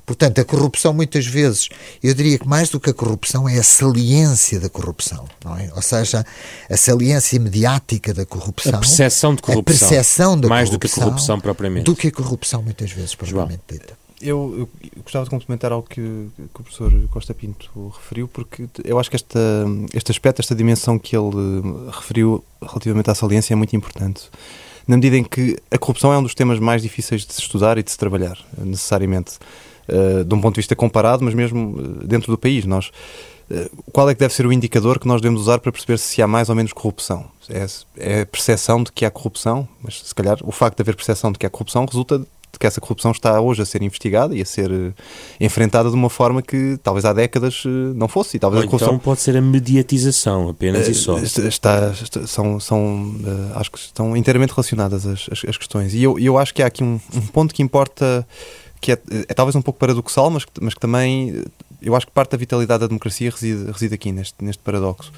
Portanto, 0.06 0.40
a 0.40 0.46
corrupção, 0.46 0.94
muitas 0.94 1.25
vezes, 1.25 1.68
eu 2.04 2.14
diria 2.14 2.38
que 2.38 2.48
mais 2.48 2.70
do 2.70 2.80
que 2.80 2.92
a 2.92 2.94
corrupção 2.94 3.50
é 3.50 3.58
a 3.58 3.64
saliência 3.64 4.60
da 4.60 4.70
corrupção, 4.70 5.25
não 5.44 5.58
é? 5.58 5.72
Ou 5.75 5.82
seja, 5.82 6.24
a 6.70 6.78
saliência 6.78 7.40
mediática 7.40 8.14
da 8.14 8.24
corrupção. 8.24 8.75
A 8.75 8.78
percepção 8.78 9.34
de 9.34 9.42
corrupção. 9.42 9.88
A 9.88 9.90
percepção 9.90 10.40
da 10.40 10.48
mais 10.48 10.70
corrupção. 10.70 10.70
Mais 10.70 10.70
do 10.70 10.80
que 10.80 10.88
a 10.88 11.04
corrupção 11.04 11.42
propriamente. 11.42 11.86
Do 11.86 11.96
que 11.96 12.08
a 12.10 12.12
corrupção, 12.12 12.62
muitas 12.62 12.92
vezes, 12.92 13.16
propriamente 13.16 13.64
dita 13.68 14.05
eu, 14.27 14.55
eu, 14.60 14.70
gostava 15.03 15.25
de 15.25 15.29
complementar 15.29 15.72
algo 15.72 15.88
que, 15.88 16.01
que, 16.36 16.62
o 16.62 16.63
professor 16.63 16.91
Costa 17.10 17.34
Pinto 17.34 17.94
referiu, 17.96 18.27
porque 18.27 18.67
eu 18.84 19.00
acho 19.00 19.10
que 19.10 19.15
esta, 19.15 19.39
este 19.94 20.12
aspecto, 20.12 20.41
esta 20.41 20.55
dimensão 20.55 20.98
que 21.00 21.15
ele 21.15 21.62
referiu 21.91 22.44
relativamente 22.62 23.10
à 23.10 23.15
saliência 23.15 23.53
é 23.53 23.55
muito 23.55 23.75
importante. 23.75 24.29
Na 24.88 24.96
medida 24.98 25.17
em 25.17 25.24
que 25.24 25.58
a 25.72 25.77
corrupção 25.77 26.13
é 26.13 26.17
um 26.17 26.24
dos 26.24 26.36
temas 26.36 26.60
mais 26.60 26.82
difíceis 26.82 27.25
de 27.25 27.34
se 27.34 27.41
estudar 27.41 27.77
e 27.77 27.84
de 27.84 27.89
se 27.89 27.98
trabalhar, 27.98 28.38
necessariamente, 28.58 29.38
uh, 29.89 30.24
de 30.24 30.36
um 30.36 30.39
ponto 30.39 30.55
de 30.55 30.60
vista 30.60 30.75
comparado, 30.75 31.24
mas 31.24 31.34
mesmo 31.34 31.79
eh, 31.79 32.05
dentro 32.05 32.32
do 32.32 32.38
país. 32.38 32.65
Nós, 32.65 32.91
qual 33.91 34.10
é 34.10 34.13
que 34.13 34.20
deve 34.20 34.34
ser 34.34 34.46
o 34.46 34.53
indicador 34.53 35.00
que 35.00 35.08
nós 35.08 35.22
devemos 35.22 35.41
usar 35.41 35.60
para 35.60 35.72
perceber 35.72 35.98
se 35.98 36.22
há 36.22 36.27
mais 36.27 36.50
ou 36.50 36.55
menos 36.55 36.74
corrupção? 36.74 37.25
É, 37.50 37.65
é 37.98 38.22
a 38.22 38.25
percepção 38.25 38.84
de 38.84 38.91
que 38.91 39.05
há 39.05 39.12
corrupção, 39.12 39.67
mas 39.82 40.01
se 40.01 40.15
calhar 40.15 40.38
o 40.44 40.51
facto 40.51 40.77
de 40.77 40.84
haver 40.84 40.96
percepção 40.96 41.32
de 41.32 41.38
que 41.38 41.46
há 41.46 41.50
corrupção 41.50 41.86
resulta 41.86 42.22
que 42.60 42.68
essa 42.68 42.82
corrupção 42.82 43.12
está 43.12 43.40
hoje 43.40 43.62
a 43.62 43.66
ser 43.66 43.82
investigada 43.82 44.36
e 44.36 44.42
a 44.42 44.46
ser 44.46 44.72
uh, 44.72 44.94
enfrentada 45.40 45.90
de 45.90 45.96
uma 45.96 46.10
forma 46.10 46.42
que 46.42 46.78
talvez 46.84 47.06
há 47.06 47.14
décadas 47.14 47.64
uh, 47.66 47.70
não 47.96 48.08
fosse. 48.08 48.38
E 48.38 48.40
talvez 48.40 48.64
Ou 48.64 48.68
a 48.68 48.70
corrupção... 48.70 48.96
então 48.96 49.00
pode 49.00 49.22
ser 49.22 49.38
a 49.38 49.42
mediatização 49.42 50.50
apenas 50.50 50.88
uh, 50.88 50.92
e 50.92 50.94
só. 50.94 51.18
Está, 51.20 51.92
está, 51.92 52.28
são, 52.28 52.60
são 52.60 53.16
acho 53.56 53.72
que 53.72 53.78
estão 53.78 54.16
inteiramente 54.16 54.52
relacionadas 54.52 55.06
as, 55.06 55.28
as, 55.32 55.46
as, 55.48 55.58
questões. 55.58 55.94
E 55.94 56.04
eu, 56.04 56.20
eu 56.20 56.38
acho 56.38 56.54
que 56.54 56.62
há 56.62 56.68
aqui 56.68 56.84
um, 56.84 57.00
um 57.14 57.28
ponto 57.28 57.54
que 57.54 57.62
importa, 57.62 58.28
que 58.82 58.92
é, 58.92 59.00
é, 59.28 59.34
talvez 59.34 59.56
um 59.56 59.62
pouco 59.62 59.80
paradoxal, 59.80 60.30
mas, 60.30 60.46
mas 60.62 60.74
que 60.74 60.80
também 60.80 61.44
eu 61.82 61.96
acho 61.96 62.08
que 62.08 62.12
parte 62.12 62.32
da 62.32 62.38
vitalidade 62.38 62.82
da 62.82 62.88
democracia 62.88 63.30
reside, 63.30 63.72
reside 63.72 63.94
aqui 63.94 64.12
neste, 64.12 64.36
neste 64.44 64.62
paradoxo, 64.64 65.12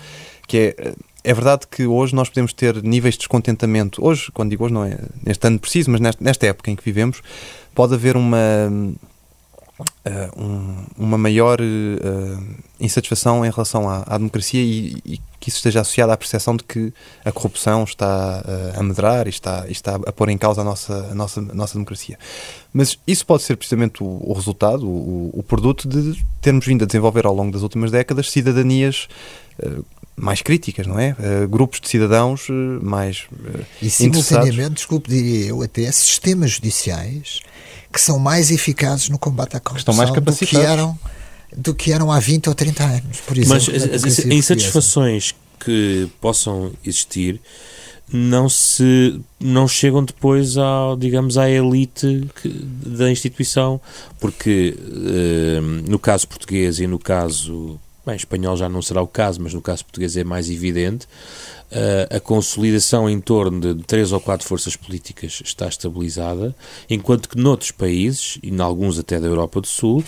que 0.47 0.75
é 0.77 0.93
é 1.27 1.33
verdade 1.33 1.67
que 1.69 1.85
hoje 1.85 2.15
nós 2.15 2.29
podemos 2.29 2.53
ter 2.53 2.81
níveis 2.81 3.15
de 3.15 3.19
descontentamento. 3.19 4.03
Hoje, 4.03 4.31
quando 4.33 4.51
digo 4.51 4.63
hoje, 4.63 4.73
não 4.73 4.85
é 4.85 4.97
neste 5.25 5.45
ano 5.45 5.59
preciso, 5.59 5.91
mas 5.91 5.99
nesta, 5.99 6.47
época 6.47 6.71
em 6.71 6.75
que 6.75 6.85
vivemos, 6.85 7.21
pode 7.75 7.93
haver 7.93 8.15
uma 8.15 8.37
uh, 9.77 10.41
um, 10.41 10.85
uma 10.97 11.17
maior 11.17 11.59
uh, 11.59 12.43
insatisfação 12.79 13.45
em 13.45 13.49
relação 13.49 13.89
à, 13.89 14.03
à 14.07 14.17
democracia 14.17 14.61
e, 14.61 15.01
e, 15.05 15.19
que 15.37 15.49
isso 15.49 15.57
esteja 15.57 15.81
associado 15.81 16.13
à 16.13 16.17
percepção 16.17 16.55
de 16.55 16.63
que 16.63 16.93
a 17.25 17.31
corrupção 17.31 17.83
está 17.83 18.41
uh, 18.45 18.79
a 18.79 18.83
medrar 18.83 19.27
e 19.27 19.29
está, 19.29 19.65
e 19.67 19.73
está 19.73 19.95
a 19.95 20.13
pôr 20.13 20.29
em 20.29 20.37
causa 20.37 20.61
a 20.61 20.63
nossa, 20.63 21.09
a 21.11 21.13
nossa, 21.13 21.41
a 21.41 21.53
nossa 21.53 21.73
democracia. 21.73 22.17
Mas 22.71 22.97
isso 23.05 23.25
pode 23.25 23.43
ser 23.43 23.57
precisamente 23.57 24.01
o, 24.01 24.21
o 24.21 24.31
resultado, 24.31 24.87
o, 24.87 25.29
o, 25.33 25.43
produto 25.43 25.89
de 25.89 26.23
termos 26.39 26.65
vindo 26.65 26.83
a 26.83 26.87
desenvolver 26.87 27.25
ao 27.25 27.35
longo 27.35 27.51
das 27.51 27.63
últimas 27.63 27.91
décadas 27.91 28.31
cidadanias 28.31 29.09
mais 30.19 30.41
críticas, 30.41 30.87
não 30.87 30.99
é? 30.99 31.15
Uh, 31.19 31.47
grupos 31.47 31.79
de 31.79 31.87
cidadãos 31.87 32.49
uh, 32.49 32.53
mais 32.81 33.27
uh, 33.31 33.63
E 33.79 33.89
simultaneamente, 33.89 34.73
desculpe, 34.75 35.09
diria 35.09 35.45
eu, 35.45 35.61
até 35.61 35.89
sistemas 35.91 36.51
judiciais 36.51 37.41
que 37.93 38.01
são 38.01 38.17
mais 38.17 38.51
eficazes 38.51 39.09
no 39.09 39.19
combate 39.19 39.55
à 39.55 39.59
corrupção 39.59 39.93
mais 39.93 40.09
capacitados. 40.09 40.51
do 40.51 40.59
que 40.59 40.65
eram 40.65 40.99
do 41.55 41.73
que 41.73 41.91
eram 41.93 42.11
há 42.11 42.19
20 42.19 42.49
ou 42.49 42.55
30 42.55 42.83
anos, 42.83 43.21
por 43.21 43.37
exemplo. 43.37 43.53
Mas 43.53 43.69
as, 43.69 44.05
as 44.05 44.25
insatisfações 44.25 45.33
que 45.59 46.09
possam 46.19 46.73
existir 46.85 47.39
não 48.11 48.49
se 48.49 49.19
não 49.39 49.67
chegam 49.67 50.03
depois 50.03 50.57
ao 50.57 50.95
digamos 50.95 51.37
à 51.37 51.49
elite 51.49 52.27
que, 52.41 52.49
da 52.49 53.11
instituição 53.11 53.81
porque 54.17 54.77
no 55.85 55.99
caso 55.99 56.25
português 56.25 56.79
e 56.79 56.87
no 56.87 56.97
caso 56.97 57.77
Bem, 58.07 58.15
espanhol 58.15 58.55
já 58.55 58.69
não 58.69 58.81
será 58.81 59.01
o 59.01 59.07
caso, 59.07 59.41
mas 59.41 59.53
no 59.53 59.61
caso 59.61 59.83
português 59.83 60.15
é 60.15 60.23
mais 60.23 60.49
evidente. 60.49 61.05
Uh, 61.69 62.15
a 62.15 62.19
consolidação 62.21 63.09
em 63.09 63.19
torno 63.19 63.75
de 63.75 63.83
três 63.83 64.13
ou 64.13 64.21
quatro 64.21 64.47
forças 64.47 64.77
políticas 64.77 65.41
está 65.43 65.67
estabilizada, 65.67 66.55
enquanto 66.89 67.27
que 67.27 67.37
noutros 67.37 67.71
países, 67.71 68.39
e 68.41 68.49
em 68.49 68.61
alguns 68.61 68.97
até 68.97 69.19
da 69.19 69.27
Europa 69.27 69.59
do 69.59 69.67
Sul, 69.67 70.05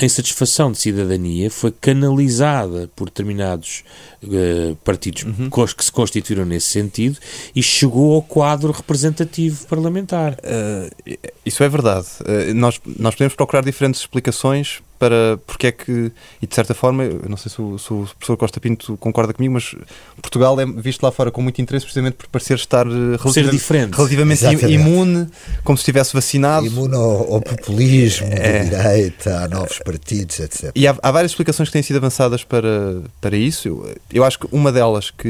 a 0.00 0.04
insatisfação 0.04 0.72
de 0.72 0.78
cidadania 0.78 1.48
foi 1.48 1.70
canalizada 1.70 2.90
por 2.96 3.04
determinados 3.04 3.84
uh, 4.24 4.74
partidos 4.82 5.22
uhum. 5.22 5.48
que 5.48 5.84
se 5.84 5.92
constituíram 5.92 6.44
nesse 6.44 6.66
sentido 6.66 7.18
e 7.54 7.62
chegou 7.62 8.16
ao 8.16 8.22
quadro 8.22 8.72
representativo 8.72 9.64
parlamentar. 9.68 10.32
Uh, 10.34 11.18
isso 11.46 11.62
é 11.62 11.68
verdade. 11.68 12.08
Uh, 12.20 12.52
nós, 12.52 12.80
nós 12.98 13.14
podemos 13.14 13.36
procurar 13.36 13.62
diferentes 13.62 14.00
explicações 14.00 14.80
para 14.98 15.38
porque 15.46 15.68
é 15.68 15.72
que, 15.72 16.12
e 16.42 16.46
de 16.46 16.54
certa 16.54 16.74
forma, 16.74 17.04
eu 17.04 17.28
não 17.28 17.36
sei 17.36 17.50
se 17.50 17.60
o, 17.60 17.78
se 17.78 17.92
o, 17.92 18.08
professor 18.18 18.36
Costa 18.36 18.60
Pinto 18.60 18.96
concorda 18.96 19.32
comigo, 19.32 19.54
mas 19.54 19.74
Portugal 20.20 20.58
é 20.60 20.66
visto 20.66 21.02
lá 21.02 21.12
fora 21.12 21.30
com 21.30 21.40
muito 21.40 21.60
interesse 21.60 21.86
precisamente 21.86 22.14
por 22.14 22.26
parecer 22.28 22.54
estar 22.54 22.86
eh, 22.86 23.16
relativamente, 23.22 23.96
relativamente 23.96 24.66
imune, 24.66 25.28
como 25.62 25.76
se 25.76 25.82
estivesse 25.82 26.12
vacinado. 26.12 26.66
Imune 26.66 26.94
ao, 26.94 27.34
ao 27.34 27.40
populismo, 27.40 28.28
é. 28.30 28.64
da 28.64 28.82
direita, 28.82 29.44
a 29.44 29.48
novos 29.48 29.78
partidos, 29.78 30.40
etc. 30.40 30.72
E 30.74 30.86
há, 30.86 30.96
há, 31.02 31.10
várias 31.10 31.32
explicações 31.32 31.68
que 31.68 31.72
têm 31.72 31.82
sido 31.82 31.96
avançadas 31.96 32.42
para, 32.42 33.02
para 33.20 33.36
isso. 33.36 33.68
Eu, 33.68 33.96
eu 34.12 34.24
acho 34.24 34.38
que 34.40 34.48
uma 34.50 34.72
delas 34.72 35.10
que 35.10 35.28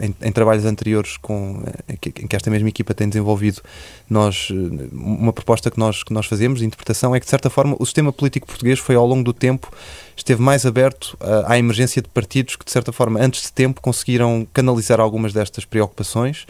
em, 0.00 0.14
em 0.20 0.32
trabalhos 0.32 0.64
anteriores 0.64 1.16
com, 1.16 1.62
em 1.88 1.96
que, 1.96 2.08
em 2.22 2.26
que 2.26 2.36
esta 2.36 2.50
mesma 2.50 2.68
equipa 2.68 2.94
tem 2.94 3.08
desenvolvido, 3.08 3.62
nós, 4.08 4.48
eh, 4.50 4.88
uma 4.92 5.32
proposta 5.32 5.70
que 5.70 5.78
nós, 5.78 6.02
que 6.02 6.12
nós 6.12 6.26
fazemos 6.26 6.60
de 6.60 6.66
interpretação 6.66 7.14
é 7.14 7.20
que, 7.20 7.26
de 7.26 7.30
certa 7.30 7.48
forma, 7.48 7.76
o 7.78 7.84
sistema 7.84 8.12
político 8.12 8.46
português 8.46 8.78
foi 8.78 8.96
ao 9.04 9.08
longo 9.08 9.22
do 9.22 9.32
tempo 9.32 9.70
esteve 10.16 10.40
mais 10.40 10.64
aberto 10.64 11.16
uh, 11.20 11.44
à 11.46 11.58
emergência 11.58 12.00
de 12.00 12.08
partidos 12.08 12.56
que, 12.56 12.64
de 12.64 12.70
certa 12.70 12.92
forma, 12.92 13.20
antes 13.20 13.42
de 13.42 13.52
tempo 13.52 13.80
conseguiram 13.80 14.46
canalizar 14.52 15.00
algumas 15.00 15.32
destas 15.32 15.64
preocupações 15.64 16.46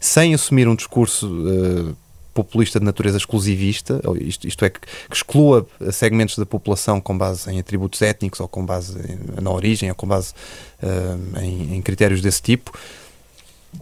sem 0.00 0.34
assumir 0.34 0.68
um 0.68 0.74
discurso 0.74 1.26
uh, 1.26 1.96
populista 2.32 2.78
de 2.78 2.84
natureza 2.84 3.16
exclusivista, 3.16 4.00
isto, 4.20 4.46
isto 4.46 4.64
é, 4.64 4.70
que, 4.70 4.80
que, 4.80 5.16
exclua 5.16 5.66
segmentos 5.90 6.38
da 6.38 6.46
população 6.46 7.00
com 7.00 7.18
base 7.18 7.50
em 7.50 7.58
atributos 7.58 8.00
étnicos 8.00 8.38
ou 8.38 8.46
com 8.46 8.64
base 8.64 8.96
em, 8.96 9.42
na 9.42 9.50
origem 9.50 9.88
ou 9.88 9.94
com 9.96 10.06
base 10.06 10.34
uh, 10.80 11.40
em, 11.40 11.76
em 11.76 11.82
critérios 11.82 12.20
desse 12.20 12.40
tipo 12.40 12.78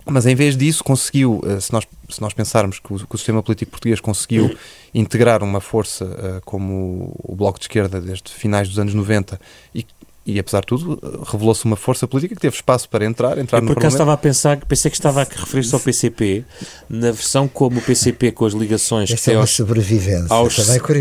mas 0.05 0.27
em 0.27 0.35
vez 0.35 0.57
disso 0.57 0.85
conseguiu, 0.85 1.41
eh, 1.45 1.61
se 1.61 1.73
nós, 1.73 1.87
se 2.09 2.21
nós 2.21 2.33
pensarmos 2.33 2.79
que 2.79 2.93
o, 2.93 2.99
que 2.99 3.15
o 3.15 3.19
sistema 3.19 3.43
político 3.43 3.71
português 3.71 4.01
conseguiu 4.01 4.57
integrar 4.95 5.43
uma 5.43 5.61
força 5.61 6.05
uh, 6.05 6.41
como 6.45 7.15
o 7.23 7.35
Bloco 7.35 7.59
de 7.59 7.65
Esquerda 7.65 8.01
desde 8.01 8.31
finais 8.33 8.69
dos 8.69 8.79
anos 8.79 8.95
90 8.95 9.41
e 9.75 9.85
e 10.27 10.41
apesar 10.41 10.61
de 10.61 10.67
tudo 10.67 10.99
revelou-se 11.25 11.65
uma 11.65 11.77
força 11.77 12.09
política 12.09 12.35
que 12.35 12.41
teve 12.41 12.57
espaço 12.57 12.89
para 12.89 13.05
entrar, 13.05 13.39
entrar 13.39 13.59
Eu, 13.59 13.63
no 13.63 13.75
por 13.75 13.85
estava 13.85 14.13
a 14.13 14.17
pensar, 14.17 14.57
pensei 14.67 14.91
que 14.91 14.97
estava 14.97 15.23
a 15.23 15.25
referir-se 15.25 15.73
ao 15.73 15.81
PCP, 15.81 16.45
na 16.89 17.13
versão 17.13 17.47
como 17.47 17.79
o 17.79 17.83
PCP 17.83 18.33
com 18.33 18.45
as 18.45 18.53
ligações 18.53 19.11
Esta 19.11 19.31
que 19.31 19.37
é 19.37 19.39
aos, 19.39 19.51
sobrevivência, 19.51 20.27
aos, 20.35 20.59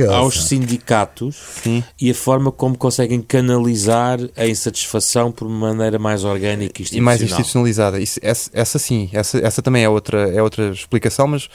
aos 0.10 0.44
sindicatos 0.46 1.36
Sim. 1.64 1.84
e 2.00 2.12
a 2.12 2.14
forma 2.14 2.52
como 2.52 2.78
conseguem 2.78 3.20
canalizar 3.20 4.20
a 4.38 4.46
insatisfação 4.46 5.32
por 5.32 5.48
uma 5.48 5.74
maneira 5.74 5.98
mais 5.98 6.24
orgânica 6.24 6.84
e, 6.84 6.98
e 6.98 7.02
mais 7.02 7.20
institucionalizada. 7.22 8.00
Isso, 8.00 8.20
essa, 8.22 8.52
essa 8.54 8.78
sim, 8.78 9.10
essa, 9.12 9.40
essa 9.40 9.62
também 9.62 9.84
é 9.84 9.90
outra, 9.90 10.32
é 10.32 10.42
outra 10.42 10.70
explicação, 10.70 11.26
mas 11.28 11.50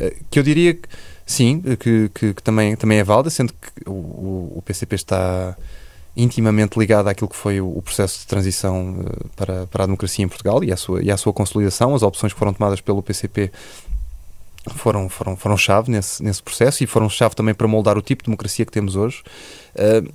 eh, 0.00 0.16
que 0.28 0.38
eu 0.40 0.42
diria 0.42 0.74
que 0.74 0.88
sim, 1.24 1.62
que, 1.78 2.10
que, 2.12 2.34
que 2.34 2.42
também, 2.42 2.74
também 2.74 2.98
é 2.98 3.04
válida, 3.04 3.30
sendo 3.30 3.52
que 3.52 3.88
o, 3.88 4.58
o 4.58 4.62
PCP 4.64 4.96
está 4.96 5.56
intimamente 6.16 6.78
ligada 6.78 7.10
àquilo 7.10 7.28
que 7.28 7.36
foi 7.36 7.60
o, 7.60 7.82
processo 7.82 8.20
de 8.20 8.26
transição 8.26 9.00
uh, 9.00 9.28
para, 9.36 9.66
para 9.66 9.82
a 9.84 9.86
democracia 9.86 10.24
em 10.24 10.28
Portugal 10.28 10.62
e 10.62 10.72
à, 10.72 10.76
sua, 10.76 11.02
e 11.02 11.10
à 11.10 11.16
sua 11.16 11.32
consolidação. 11.32 11.94
As 11.94 12.02
opções 12.02 12.32
que 12.32 12.38
foram 12.38 12.52
tomadas 12.52 12.80
pelo 12.80 13.02
PCP 13.02 13.50
foram, 14.74 15.08
foram, 15.08 15.36
foram 15.36 15.56
chave 15.56 15.90
nesse, 15.90 16.22
nesse 16.22 16.42
processo 16.42 16.84
e 16.84 16.86
foram 16.86 17.08
chave 17.08 17.34
também 17.34 17.54
para 17.54 17.66
moldar 17.66 17.98
o 17.98 18.02
tipo 18.02 18.22
de 18.22 18.26
democracia 18.26 18.64
que 18.64 18.72
temos 18.72 18.96
hoje. 18.96 19.22
Uh, 19.74 20.12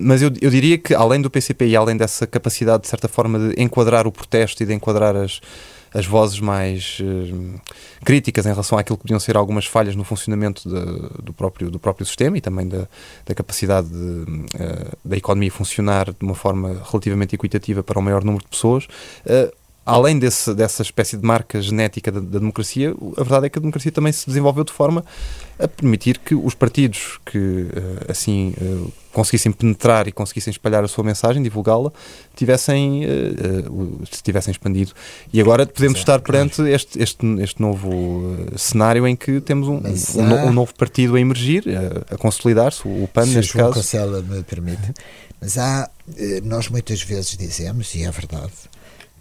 mas 0.00 0.22
eu, 0.22 0.30
eu 0.40 0.50
diria 0.50 0.78
que, 0.78 0.94
além 0.94 1.20
do 1.20 1.28
PCP 1.28 1.66
e 1.66 1.76
além 1.76 1.96
dessa 1.96 2.26
capacidade, 2.26 2.82
de 2.82 2.88
certa 2.88 3.08
forma, 3.08 3.38
de 3.38 3.60
enquadrar 3.60 4.06
o 4.06 4.12
protesto 4.12 4.62
e 4.62 4.66
de 4.66 4.72
enquadrar 4.72 5.16
as, 5.16 5.40
as 5.92 6.06
vozes 6.06 6.40
mais 6.40 6.98
uh, 7.00 7.60
críticas 8.04 8.46
em 8.46 8.50
relação 8.50 8.78
àquilo 8.78 8.96
que 8.96 9.02
podiam 9.02 9.20
ser 9.20 9.36
algumas 9.36 9.66
falhas 9.66 9.96
no 9.96 10.04
funcionamento 10.04 10.68
de, 10.68 11.22
do, 11.22 11.32
próprio, 11.32 11.70
do 11.70 11.78
próprio 11.78 12.06
sistema 12.06 12.36
e 12.38 12.40
também 12.40 12.68
da, 12.68 12.88
da 13.24 13.34
capacidade 13.34 13.88
de, 13.88 13.96
uh, 13.96 14.98
da 15.04 15.16
economia 15.16 15.50
funcionar 15.50 16.06
de 16.06 16.22
uma 16.24 16.34
forma 16.34 16.82
relativamente 16.90 17.34
equitativa 17.34 17.82
para 17.82 17.98
o 17.98 18.02
maior 18.02 18.24
número 18.24 18.44
de 18.44 18.50
pessoas. 18.50 18.84
Uh, 19.24 19.52
além 19.84 20.18
desse, 20.18 20.54
dessa 20.54 20.82
espécie 20.82 21.16
de 21.16 21.26
marca 21.26 21.62
genética 21.62 22.12
da, 22.12 22.20
da, 22.20 22.38
democracia, 22.38 22.94
a 23.16 23.22
verdade 23.22 23.46
é 23.46 23.48
que 23.48 23.58
a 23.58 23.60
democracia 23.60 23.90
também 23.90 24.12
se 24.12 24.26
desenvolveu 24.26 24.64
de 24.64 24.72
forma 24.72 25.02
a 25.58 25.66
permitir 25.66 26.18
que 26.18 26.34
os 26.34 26.54
partidos 26.54 27.18
que 27.24 27.68
assim 28.06 28.54
conseguissem 29.18 29.50
penetrar 29.50 30.06
e 30.06 30.12
conseguissem 30.12 30.52
espalhar 30.52 30.84
a 30.84 30.88
sua 30.88 31.02
mensagem, 31.02 31.42
divulgá-la, 31.42 31.92
tivessem, 32.36 33.04
uh, 33.04 34.06
se 34.08 34.22
tivessem 34.22 34.52
expandido. 34.52 34.92
E 35.32 35.40
agora 35.40 35.66
podemos 35.66 35.98
Exato, 35.98 36.12
estar 36.12 36.20
perante 36.20 36.54
claro. 36.56 36.70
este, 36.70 37.02
este, 37.02 37.26
este 37.40 37.60
novo 37.60 38.36
cenário 38.56 39.08
em 39.08 39.16
que 39.16 39.40
temos 39.40 39.66
um, 39.66 39.78
um, 39.78 40.46
um, 40.46 40.52
novo 40.52 40.72
partido 40.74 41.16
a 41.16 41.20
emergir, 41.20 41.64
a, 41.68 42.14
a 42.14 42.16
consolidar-se, 42.16 42.86
o 42.86 43.08
PAN 43.12 43.26
se 43.26 43.34
neste 43.34 43.54
João 43.54 43.72
caso. 43.72 43.80
Cancela 43.80 44.22
me 44.22 44.42
permite. 44.44 44.94
Mas 45.40 45.58
há, 45.58 45.90
nós 46.44 46.68
muitas 46.68 47.02
vezes 47.02 47.36
dizemos, 47.36 47.92
e 47.96 48.04
é 48.04 48.10
verdade, 48.10 48.52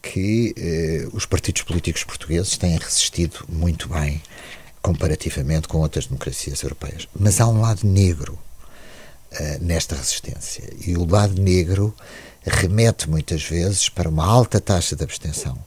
que 0.02 0.54
eh, 0.58 1.08
os 1.12 1.26
partidos 1.26 1.64
políticos 1.64 2.04
portugueses 2.04 2.56
têm 2.58 2.78
resistido 2.78 3.46
muito 3.50 3.90
bem 3.90 4.22
comparativamente 4.82 5.68
com 5.68 5.80
outras 5.80 6.06
democracias 6.06 6.62
europeias. 6.62 7.08
Mas 7.20 7.42
há 7.42 7.48
um 7.48 7.62
lado 7.62 7.86
negro 7.86 8.40
nesta 9.62 9.96
resistência. 9.96 10.64
E 10.86 10.96
o 10.96 11.06
lado 11.06 11.42
negro 11.42 11.94
remete 12.44 13.10
muitas 13.10 13.44
vezes 13.44 13.90
para 13.90 14.10
uma 14.10 14.26
alta 14.26 14.60
taxa 14.60 14.96
de 14.96 15.04
abstenção, 15.04 15.58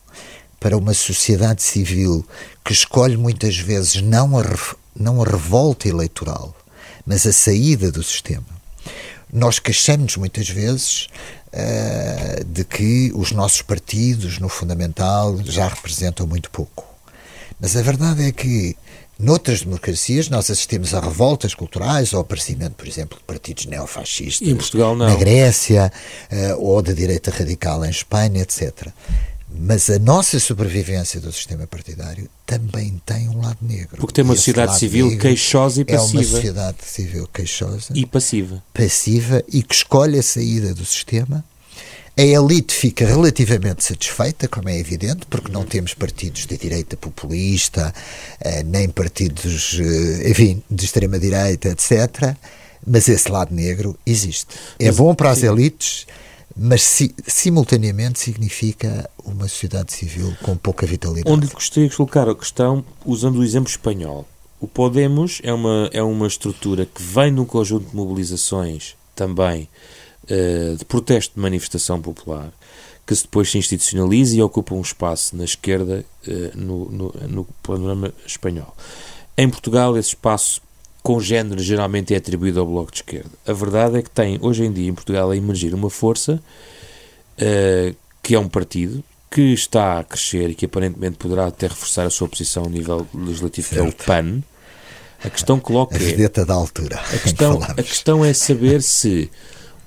para 0.59 0.77
uma 0.77 0.95
sociedade 0.95 1.63
civil 1.63 2.27
que 2.65 2.73
escolhe 2.73 3.17
muitas 3.17 3.57
vezes 3.59 4.03
não 4.03 4.39
a, 4.39 4.45
não 4.95 5.23
a 5.23 5.27
revolta 5.27 5.89
eleitoral, 5.89 6.57
mas 7.07 7.27
a 7.27 7.33
saída 7.33 7.91
do 7.91 8.03
sistema. 8.03 8.47
Nós 9.33 9.59
queixamos 9.59 10.17
muitas 10.17 10.49
vezes 10.49 11.09
uh, 11.53 12.45
de 12.45 12.65
que 12.65 13.13
os 13.15 13.31
nossos 13.33 13.63
partidos, 13.63 14.39
no 14.39 14.49
fundamental, 14.49 15.39
já 15.45 15.69
representam 15.69 16.27
muito 16.27 16.51
pouco. 16.51 16.85
Mas 17.61 17.77
a 17.77 17.83
verdade 17.83 18.25
é 18.25 18.33
que 18.33 18.77
Noutras 19.21 19.61
democracias, 19.61 20.31
nós 20.31 20.51
assistimos 20.51 20.95
a 20.95 21.01
revoltas 21.01 21.55
culturais, 21.55 22.15
ao 22.15 22.23
aparecimento, 22.23 22.73
por 22.73 22.89
exemplo, 22.89 23.19
de 23.19 23.25
partidos 23.25 23.67
neofascistas. 23.67 24.49
Em 24.49 24.57
Portugal, 24.57 24.97
não. 24.97 25.07
Na 25.07 25.15
Grécia, 25.15 25.93
uh, 26.33 26.65
ou 26.65 26.81
da 26.81 26.93
direita 26.95 27.31
radical 27.31 27.85
em 27.85 27.91
Espanha, 27.91 28.41
etc. 28.41 28.89
Mas 29.53 29.91
a 29.91 29.99
nossa 29.99 30.39
sobrevivência 30.39 31.21
do 31.21 31.31
sistema 31.33 31.67
partidário 31.67 32.31
também 32.47 33.01
tem 33.05 33.29
um 33.29 33.43
lado 33.43 33.59
negro. 33.61 33.97
Porque 33.99 34.15
tem 34.15 34.25
uma 34.25 34.37
sociedade 34.37 34.79
civil 34.79 35.19
queixosa 35.19 35.83
e 35.83 35.85
passiva. 35.85 36.13
É 36.13 36.17
uma 36.17 36.25
sociedade 36.25 36.77
civil 36.85 37.29
queixosa 37.33 37.93
e 37.95 38.07
passiva. 38.07 38.63
Passiva 38.73 39.45
e 39.53 39.63
que 39.63 39.75
escolhe 39.75 40.19
a 40.19 40.23
saída 40.23 40.73
do 40.73 40.85
sistema 40.85 41.45
a 42.17 42.23
elite 42.23 42.75
fica 42.75 43.07
relativamente 43.07 43.85
satisfeita, 43.85 44.49
como 44.49 44.69
é 44.69 44.79
evidente, 44.79 45.27
porque 45.29 45.51
não 45.51 45.65
temos 45.65 45.95
partidos 45.95 46.47
de 46.47 46.57
direita 46.57 46.97
populista, 46.97 47.95
eh, 48.41 48.63
nem 48.63 48.89
partidos, 48.89 49.79
eh, 49.81 50.31
enfim, 50.31 50.63
de 50.71 50.85
extrema-direita, 50.85 51.69
etc. 51.69 52.37
mas 52.87 53.09
esse 53.09 53.31
lado 53.31 53.55
negro 53.55 53.97
existe. 54.05 54.49
É 54.79 54.91
bom 54.93 55.15
para 55.15 55.31
as 55.31 55.43
elites, 55.43 56.07
mas 56.57 56.83
si, 56.83 57.15
simultaneamente 57.27 58.19
significa 58.19 59.09
uma 59.25 59.49
sociedade 59.49 59.93
civil 59.93 60.35
com 60.43 60.57
pouca 60.57 60.87
vitalidade. 60.87 61.33
Onde 61.33 61.47
gostaria 61.47 61.89
de 61.89 61.97
colocar 61.97 62.29
a 62.29 62.35
questão 62.35 62.85
usando 63.05 63.39
o 63.39 63.45
exemplo 63.45 63.71
espanhol. 63.71 64.27
O 64.61 64.67
Podemos 64.69 65.41
é 65.43 65.53
uma, 65.55 65.89
é 65.91 66.03
uma 66.03 66.27
estrutura 66.27 66.85
que 66.85 67.03
vem 67.03 67.33
de 67.33 67.41
um 67.41 67.47
conjunto 67.47 67.89
de 67.89 67.97
mobilizações 67.97 68.95
também 69.15 69.69
uh, 70.25 70.77
de 70.77 70.85
protesto 70.85 71.35
de 71.35 71.41
manifestação 71.41 72.01
popular, 72.01 72.53
que 73.07 73.15
depois 73.15 73.51
se 73.51 73.59
institucionaliza 73.59 74.37
e 74.37 74.43
ocupa 74.43 74.75
um 74.75 74.81
espaço 74.81 75.37
na 75.37 75.45
esquerda 75.45 76.05
uh, 76.27 76.59
no, 76.59 76.91
no, 76.91 77.15
no 77.29 77.45
panorama 77.63 78.13
espanhol. 78.27 78.75
Em 79.37 79.49
Portugal, 79.49 79.97
esse 79.97 80.11
espaço 80.11 80.61
com 81.03 81.19
género 81.19 81.61
geralmente 81.61 82.15
é 82.15 82.19
atribuído 82.19 82.61
ao 82.61 82.67
Bloco 82.67 82.93
de 82.93 82.99
Esquerda. 82.99 83.31
A 83.47 83.53
verdade 83.53 83.99
é 83.99 84.03
que 84.03 84.11
tem, 84.11 84.39
hoje 84.43 84.65
em 84.65 84.73
dia, 84.73 84.89
em 84.89 84.95
Portugal, 84.95 85.31
a 85.31 85.37
emergir 85.37 85.75
uma 85.75 85.91
força 85.91 86.43
uh, 87.39 87.97
que 88.23 88.35
é 88.35 88.39
um 88.39 88.49
partido 88.49 89.03
que 89.31 89.53
está 89.53 90.01
a 90.01 90.05
crescer 90.05 90.51
e 90.51 90.55
que 90.55 90.67
aparentemente 90.67 91.17
poderá 91.17 91.47
até 91.47 91.69
reforçar 91.69 92.05
a 92.05 92.11
sua 92.11 92.29
posição 92.29 92.65
a 92.65 92.69
nível 92.69 93.07
legislativo, 93.15 93.69
certo. 93.69 93.83
que 93.83 93.87
é 93.87 93.89
o 93.89 94.07
PAN. 94.07 94.43
A 95.23 95.31
questão 95.31 95.59
que 95.59 95.67
coloca 95.67 95.97
a 95.97 96.01
é. 96.01 96.45
da 96.45 96.55
altura. 96.55 96.99
A 96.99 97.19
questão, 97.19 97.63
a 97.63 97.83
questão 97.83 98.25
é 98.25 98.33
saber 98.33 98.83
se 98.83 99.31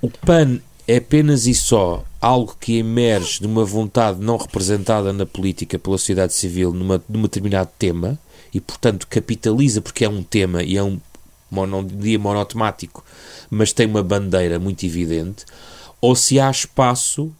o 0.04 0.10
PAN 0.10 0.60
é 0.86 0.98
apenas 0.98 1.46
e 1.46 1.54
só 1.54 2.04
algo 2.20 2.54
que 2.60 2.76
emerge 2.76 3.40
de 3.40 3.46
uma 3.46 3.64
vontade 3.64 4.20
não 4.20 4.36
representada 4.36 5.14
na 5.14 5.24
política 5.24 5.78
pela 5.78 5.96
sociedade 5.96 6.34
civil 6.34 6.74
numa, 6.74 7.02
num 7.08 7.22
determinado 7.22 7.70
tema 7.78 8.18
e, 8.52 8.60
portanto, 8.60 9.06
capitaliza 9.06 9.80
porque 9.80 10.04
é 10.04 10.08
um 10.08 10.22
tema 10.22 10.62
e 10.62 10.76
é 10.76 10.82
um, 10.82 11.00
não 11.50 11.82
diria 11.82 12.18
monotemático, 12.18 13.02
mas 13.48 13.72
tem 13.72 13.86
uma 13.86 14.02
bandeira 14.02 14.58
muito 14.58 14.84
evidente, 14.84 15.46
ou 16.02 16.14
se 16.14 16.38
há 16.38 16.50
espaço 16.50 17.32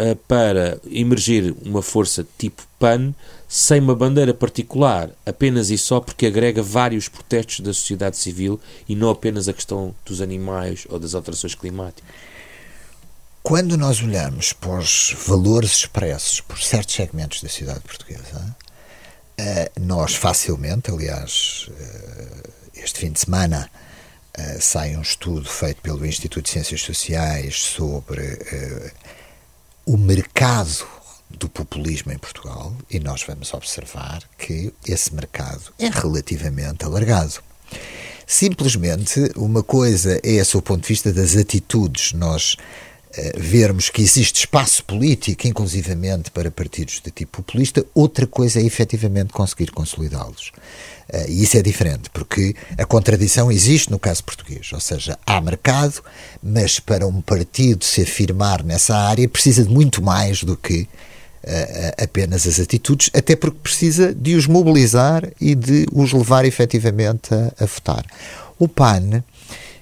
uh, 0.00 0.16
para 0.26 0.80
emergir 0.90 1.54
uma 1.64 1.82
força 1.82 2.26
tipo 2.38 2.62
PAN 2.78 3.14
sem 3.48 3.80
uma 3.80 3.96
bandeira 3.96 4.32
particular, 4.32 5.10
apenas 5.26 5.70
e 5.70 5.76
só 5.76 6.00
porque 6.00 6.26
agrega 6.26 6.62
vários 6.62 7.08
protestos 7.08 7.60
da 7.60 7.74
sociedade 7.74 8.16
civil 8.16 8.60
e 8.88 8.94
não 8.94 9.10
apenas 9.10 9.48
a 9.48 9.52
questão 9.52 9.92
dos 10.04 10.20
animais 10.20 10.86
ou 10.88 11.00
das 11.00 11.14
alterações 11.14 11.56
climáticas. 11.56 12.08
Quando 13.42 13.76
nós 13.76 14.00
olhamos 14.02 14.52
para 14.52 14.78
os 14.78 15.16
valores 15.26 15.72
expressos 15.72 16.40
por 16.40 16.62
certos 16.62 16.94
segmentos 16.94 17.42
da 17.42 17.48
sociedade 17.48 17.80
portuguesa, 17.80 18.56
eh, 19.36 19.72
nós 19.80 20.14
facilmente, 20.14 20.90
aliás, 20.90 21.68
eh, 21.76 22.50
este 22.74 23.00
fim 23.00 23.10
de 23.10 23.20
semana 23.20 23.70
eh, 24.34 24.58
sai 24.60 24.94
um 24.94 25.00
estudo 25.00 25.48
feito 25.48 25.80
pelo 25.80 26.04
Instituto 26.06 26.44
de 26.44 26.50
Ciências 26.50 26.82
Sociais 26.82 27.56
sobre 27.56 28.22
o 29.86 29.96
mercado 29.96 30.86
do 31.28 31.48
populismo 31.48 32.12
em 32.12 32.18
Portugal 32.18 32.74
e 32.90 32.98
nós 32.98 33.22
vamos 33.26 33.52
observar 33.54 34.22
que 34.36 34.72
esse 34.86 35.14
mercado 35.14 35.72
é 35.78 35.88
relativamente 35.88 36.84
alargado. 36.84 37.40
Simplesmente 38.26 39.32
uma 39.36 39.62
coisa 39.62 40.20
é, 40.22 40.42
sob 40.44 40.60
o 40.60 40.62
ponto 40.62 40.82
de 40.82 40.88
vista 40.88 41.12
das 41.12 41.36
atitudes, 41.36 42.12
nós 42.12 42.56
vermos 43.36 43.90
que 43.90 44.02
existe 44.02 44.40
espaço 44.40 44.84
político, 44.84 45.46
inclusivamente 45.46 46.30
para 46.30 46.50
partidos 46.50 47.00
de 47.04 47.10
tipo 47.10 47.42
populista, 47.42 47.84
outra 47.94 48.26
coisa 48.26 48.60
é 48.60 48.64
efetivamente 48.64 49.32
conseguir 49.32 49.70
consolidá-los. 49.70 50.52
Uh, 51.12 51.28
e 51.28 51.42
isso 51.42 51.56
é 51.56 51.62
diferente, 51.62 52.08
porque 52.10 52.54
a 52.78 52.84
contradição 52.84 53.50
existe 53.50 53.90
no 53.90 53.98
caso 53.98 54.22
português, 54.22 54.70
ou 54.72 54.80
seja, 54.80 55.18
há 55.26 55.40
mercado, 55.40 56.02
mas 56.42 56.78
para 56.78 57.06
um 57.06 57.20
partido 57.20 57.84
se 57.84 58.02
afirmar 58.02 58.62
nessa 58.62 58.96
área 58.96 59.28
precisa 59.28 59.64
de 59.64 59.70
muito 59.70 60.00
mais 60.00 60.44
do 60.44 60.56
que 60.56 60.82
uh, 60.82 62.02
apenas 62.02 62.46
as 62.46 62.60
atitudes, 62.60 63.10
até 63.12 63.34
porque 63.34 63.58
precisa 63.60 64.14
de 64.14 64.36
os 64.36 64.46
mobilizar 64.46 65.28
e 65.40 65.54
de 65.54 65.86
os 65.92 66.12
levar 66.12 66.44
efetivamente 66.44 67.34
a, 67.34 67.52
a 67.58 67.66
votar. 67.66 68.04
O 68.58 68.68
PAN 68.68 69.24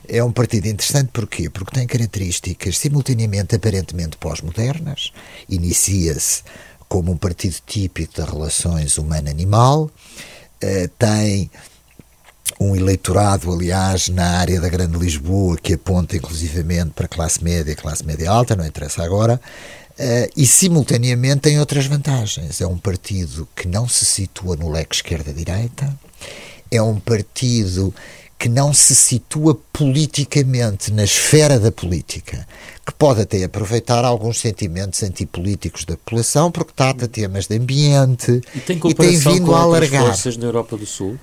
é 0.08 0.24
um 0.24 0.32
partido 0.32 0.66
interessante 0.66 1.10
porquê? 1.12 1.50
Porque 1.50 1.72
tem 1.74 1.86
características 1.86 2.78
simultaneamente 2.78 3.54
aparentemente 3.54 4.16
pós-modernas. 4.16 5.12
Inicia-se 5.48 6.42
como 6.88 7.12
um 7.12 7.16
partido 7.16 7.56
típico 7.66 8.16
das 8.16 8.30
relações 8.30 8.96
humano-animal, 8.96 9.84
uh, 9.84 10.88
tem 10.98 11.50
um 12.58 12.74
eleitorado, 12.74 13.52
aliás, 13.52 14.08
na 14.08 14.38
área 14.38 14.58
da 14.58 14.70
Grande 14.70 14.98
Lisboa, 14.98 15.58
que 15.58 15.74
aponta 15.74 16.16
inclusivamente 16.16 16.90
para 16.90 17.06
classe 17.06 17.44
média 17.44 17.70
e 17.70 17.76
classe 17.76 18.04
média 18.04 18.30
alta, 18.30 18.56
não 18.56 18.66
interessa 18.66 19.02
agora, 19.04 19.38
uh, 19.38 20.32
e 20.34 20.46
simultaneamente 20.46 21.42
tem 21.42 21.60
outras 21.60 21.84
vantagens. 21.84 22.62
É 22.62 22.66
um 22.66 22.78
partido 22.78 23.46
que 23.54 23.68
não 23.68 23.86
se 23.86 24.06
situa 24.06 24.56
no 24.56 24.70
leque 24.70 24.96
esquerda-direita, 24.96 25.94
é 26.70 26.80
um 26.80 26.98
partido 26.98 27.94
que 28.38 28.48
não 28.48 28.72
se 28.72 28.94
situa 28.94 29.58
politicamente 29.72 30.92
na 30.92 31.02
esfera 31.02 31.58
da 31.58 31.72
política, 31.72 32.46
que 32.86 32.92
pode 32.94 33.22
até 33.22 33.42
aproveitar 33.42 34.04
alguns 34.04 34.38
sentimentos 34.38 35.02
antipolíticos 35.02 35.84
da 35.84 35.96
população, 35.96 36.50
porque 36.50 36.72
trata 36.74 37.08
temas 37.08 37.48
de 37.48 37.56
ambiente 37.56 38.40
e 38.54 38.60
tem, 38.60 38.80
e 38.84 38.94
tem 38.94 39.18
vindo 39.18 39.52
a 39.54 39.62
alargar. 39.62 40.06
forças 40.06 40.36
na 40.36 40.46
Europa 40.46 40.76
do 40.76 40.86
Sul? 40.86 41.18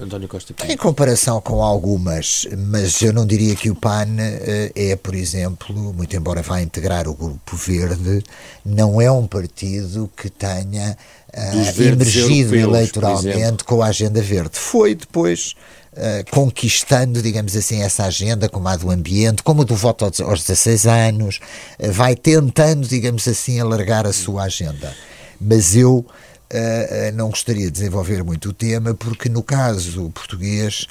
António 0.00 0.28
Costa 0.28 0.54
Pinto. 0.54 0.70
Em 0.70 0.76
comparação 0.76 1.40
com 1.40 1.62
algumas, 1.62 2.46
mas 2.56 3.00
eu 3.02 3.12
não 3.12 3.26
diria 3.26 3.54
que 3.54 3.70
o 3.70 3.74
PAN 3.74 4.16
eh, 4.18 4.72
é, 4.74 4.96
por 4.96 5.14
exemplo, 5.14 5.74
muito 5.94 6.16
embora 6.16 6.42
vá 6.42 6.60
integrar 6.60 7.08
o 7.08 7.14
Grupo 7.14 7.56
Verde, 7.56 8.22
não 8.64 9.00
é 9.00 9.10
um 9.10 9.26
partido 9.26 10.10
que 10.16 10.28
tenha 10.28 10.96
uh, 11.34 11.82
emergido 11.82 12.54
eleitoralmente 12.54 13.64
com 13.64 13.82
a 13.82 13.86
agenda 13.86 14.20
verde. 14.20 14.58
Foi 14.58 14.94
depois 14.94 15.54
Uh, 15.96 16.30
conquistando, 16.30 17.22
digamos 17.22 17.56
assim, 17.56 17.80
essa 17.80 18.04
agenda, 18.04 18.50
como 18.50 18.68
a 18.68 18.76
do 18.76 18.90
ambiente, 18.90 19.42
como 19.42 19.62
a 19.62 19.64
do 19.64 19.74
voto 19.74 20.04
aos, 20.04 20.20
aos 20.20 20.40
16 20.44 20.86
anos, 20.86 21.40
uh, 21.78 21.90
vai 21.90 22.14
tentando, 22.14 22.86
digamos 22.86 23.26
assim, 23.26 23.58
alargar 23.60 24.06
a 24.06 24.12
sua 24.12 24.42
agenda. 24.42 24.94
Mas 25.40 25.74
eu 25.74 26.04
não 27.14 27.28
gostaria 27.30 27.66
de 27.66 27.72
desenvolver 27.72 28.22
muito 28.22 28.50
o 28.50 28.52
tema, 28.52 28.94
porque 28.94 29.28
no 29.28 29.42
caso 29.42 30.10
português 30.10 30.86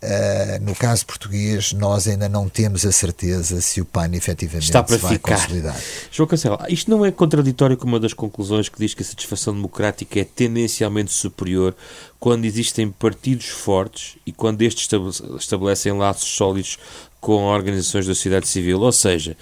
Uh, 0.00 0.62
no 0.62 0.76
caso 0.76 1.04
português, 1.04 1.72
nós 1.72 2.06
ainda 2.06 2.28
não 2.28 2.48
temos 2.48 2.86
a 2.86 2.92
certeza 2.92 3.60
se 3.60 3.80
o 3.80 3.84
PAN 3.84 4.10
efetivamente 4.12 4.62
Está 4.62 4.80
para 4.80 4.96
vai 4.96 5.14
ficar. 5.14 5.34
consolidar. 5.34 5.76
João 6.12 6.28
Cancelo, 6.28 6.56
isto 6.68 6.88
não 6.88 7.04
é 7.04 7.10
contraditório 7.10 7.76
com 7.76 7.84
uma 7.84 7.98
das 7.98 8.12
conclusões 8.12 8.68
que 8.68 8.78
diz 8.78 8.94
que 8.94 9.02
a 9.02 9.04
satisfação 9.04 9.52
democrática 9.52 10.20
é 10.20 10.24
tendencialmente 10.24 11.12
superior 11.12 11.74
quando 12.20 12.44
existem 12.44 12.88
partidos 12.88 13.48
fortes 13.48 14.16
e 14.24 14.30
quando 14.30 14.62
estes 14.62 14.88
estabelecem 15.36 15.92
laços 15.92 16.28
sólidos 16.28 16.78
com 17.20 17.46
organizações 17.46 18.06
da 18.06 18.14
sociedade 18.14 18.46
civil? 18.46 18.80
Ou 18.80 18.92
seja, 18.92 19.36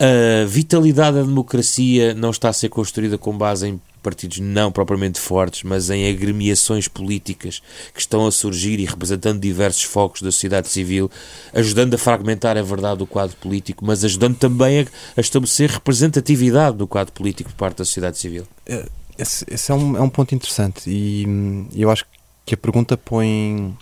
a 0.00 0.44
vitalidade 0.44 1.18
da 1.18 1.22
democracia 1.22 2.14
não 2.14 2.30
está 2.30 2.48
a 2.48 2.52
ser 2.52 2.68
construída 2.68 3.16
com 3.16 3.38
base 3.38 3.68
em 3.68 3.80
partidos 4.04 4.38
não 4.38 4.70
propriamente 4.70 5.18
fortes, 5.18 5.62
mas 5.62 5.88
em 5.90 6.08
agremiações 6.08 6.86
políticas 6.86 7.62
que 7.92 8.00
estão 8.00 8.26
a 8.26 8.30
surgir 8.30 8.78
e 8.78 8.84
representando 8.84 9.40
diversos 9.40 9.82
focos 9.82 10.20
da 10.22 10.30
sociedade 10.30 10.68
civil, 10.68 11.10
ajudando 11.52 11.94
a 11.94 11.98
fragmentar 11.98 12.56
a 12.56 12.62
verdade 12.62 12.98
do 12.98 13.06
quadro 13.06 13.36
político, 13.38 13.84
mas 13.84 14.04
ajudando 14.04 14.36
também 14.36 14.80
a, 14.80 14.86
a 15.16 15.20
estabelecer 15.20 15.70
representatividade 15.70 16.76
do 16.76 16.86
quadro 16.86 17.12
político 17.12 17.50
por 17.50 17.56
parte 17.56 17.78
da 17.78 17.84
sociedade 17.84 18.18
civil. 18.18 18.46
É, 18.66 18.86
esse, 19.18 19.44
esse 19.48 19.72
é, 19.72 19.74
um, 19.74 19.96
é 19.96 20.00
um 20.00 20.10
ponto 20.10 20.34
interessante 20.34 20.90
e 20.90 21.24
hum, 21.26 21.66
eu 21.74 21.90
acho 21.90 22.04
que 22.44 22.54
a 22.54 22.58
pergunta 22.58 22.96
põe 22.96 23.74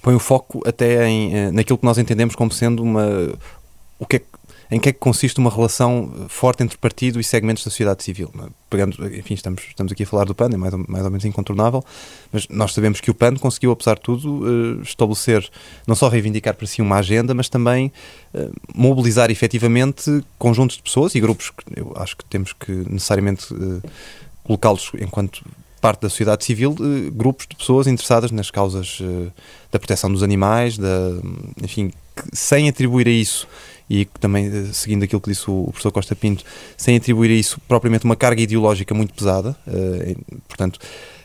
põe 0.00 0.14
o 0.14 0.18
foco 0.18 0.62
até 0.66 1.06
em, 1.08 1.34
eh, 1.34 1.50
naquilo 1.50 1.78
que 1.78 1.84
nós 1.84 1.98
entendemos 1.98 2.34
como 2.34 2.52
sendo 2.52 2.82
uma 2.82 3.06
o 3.98 4.06
que 4.06 4.16
é 4.16 4.22
em 4.70 4.80
que 4.80 4.88
é 4.88 4.92
que 4.92 4.98
consiste 4.98 5.38
uma 5.38 5.50
relação 5.50 6.26
forte 6.28 6.62
entre 6.62 6.76
partido 6.78 7.20
e 7.20 7.24
segmentos 7.24 7.64
da 7.64 7.70
sociedade 7.70 8.02
civil. 8.02 8.30
Pegando, 8.68 8.96
enfim, 9.14 9.34
estamos, 9.34 9.62
estamos 9.68 9.92
aqui 9.92 10.02
a 10.02 10.06
falar 10.06 10.24
do 10.24 10.34
PAN, 10.34 10.50
é 10.52 10.56
mais 10.56 10.72
ou, 10.72 10.84
mais 10.88 11.04
ou 11.04 11.10
menos 11.10 11.24
incontornável, 11.24 11.84
mas 12.32 12.48
nós 12.48 12.72
sabemos 12.72 13.00
que 13.00 13.10
o 13.10 13.14
PAN 13.14 13.36
conseguiu, 13.36 13.72
apesar 13.72 13.94
de 13.96 14.00
tudo, 14.00 14.44
uh, 14.44 14.82
estabelecer, 14.82 15.48
não 15.86 15.94
só 15.94 16.08
reivindicar 16.08 16.54
para 16.54 16.66
si 16.66 16.80
uma 16.80 16.96
agenda, 16.96 17.34
mas 17.34 17.48
também 17.48 17.92
uh, 18.34 18.52
mobilizar 18.74 19.30
efetivamente 19.30 20.24
conjuntos 20.38 20.76
de 20.76 20.82
pessoas 20.82 21.14
e 21.14 21.20
grupos 21.20 21.50
que 21.50 21.78
eu 21.78 21.92
acho 21.96 22.16
que 22.16 22.24
temos 22.24 22.52
que 22.52 22.72
necessariamente 22.72 23.46
colocá-los 24.42 24.92
enquanto 25.00 25.44
parte 25.80 26.00
da 26.00 26.08
sociedade 26.08 26.44
civil, 26.44 26.74
grupos 27.12 27.46
de 27.46 27.54
pessoas 27.54 27.86
interessadas 27.86 28.30
nas 28.30 28.50
causas 28.50 29.02
da 29.70 29.78
proteção 29.78 30.10
dos 30.10 30.22
animais, 30.22 30.78
da, 30.78 31.10
enfim, 31.62 31.92
sem 32.32 32.70
atribuir 32.70 33.06
a 33.06 33.10
isso 33.10 33.46
e 33.88 34.04
também 34.18 34.46
eh, 34.46 34.72
seguindo 34.72 35.04
aquilo 35.04 35.20
que 35.20 35.30
disse 35.30 35.44
o 35.48 35.64
professor 35.66 35.92
Costa 35.92 36.16
Pinto, 36.16 36.44
sem 36.76 36.96
atribuir 36.96 37.30
a 37.30 37.34
isso 37.34 37.60
propriamente 37.68 38.04
uma 38.04 38.16
carga 38.16 38.40
ideológica 38.40 38.94
muito 38.94 39.12
pesada. 39.14 39.56
Uh, 39.66 40.40
portanto, 40.48 40.78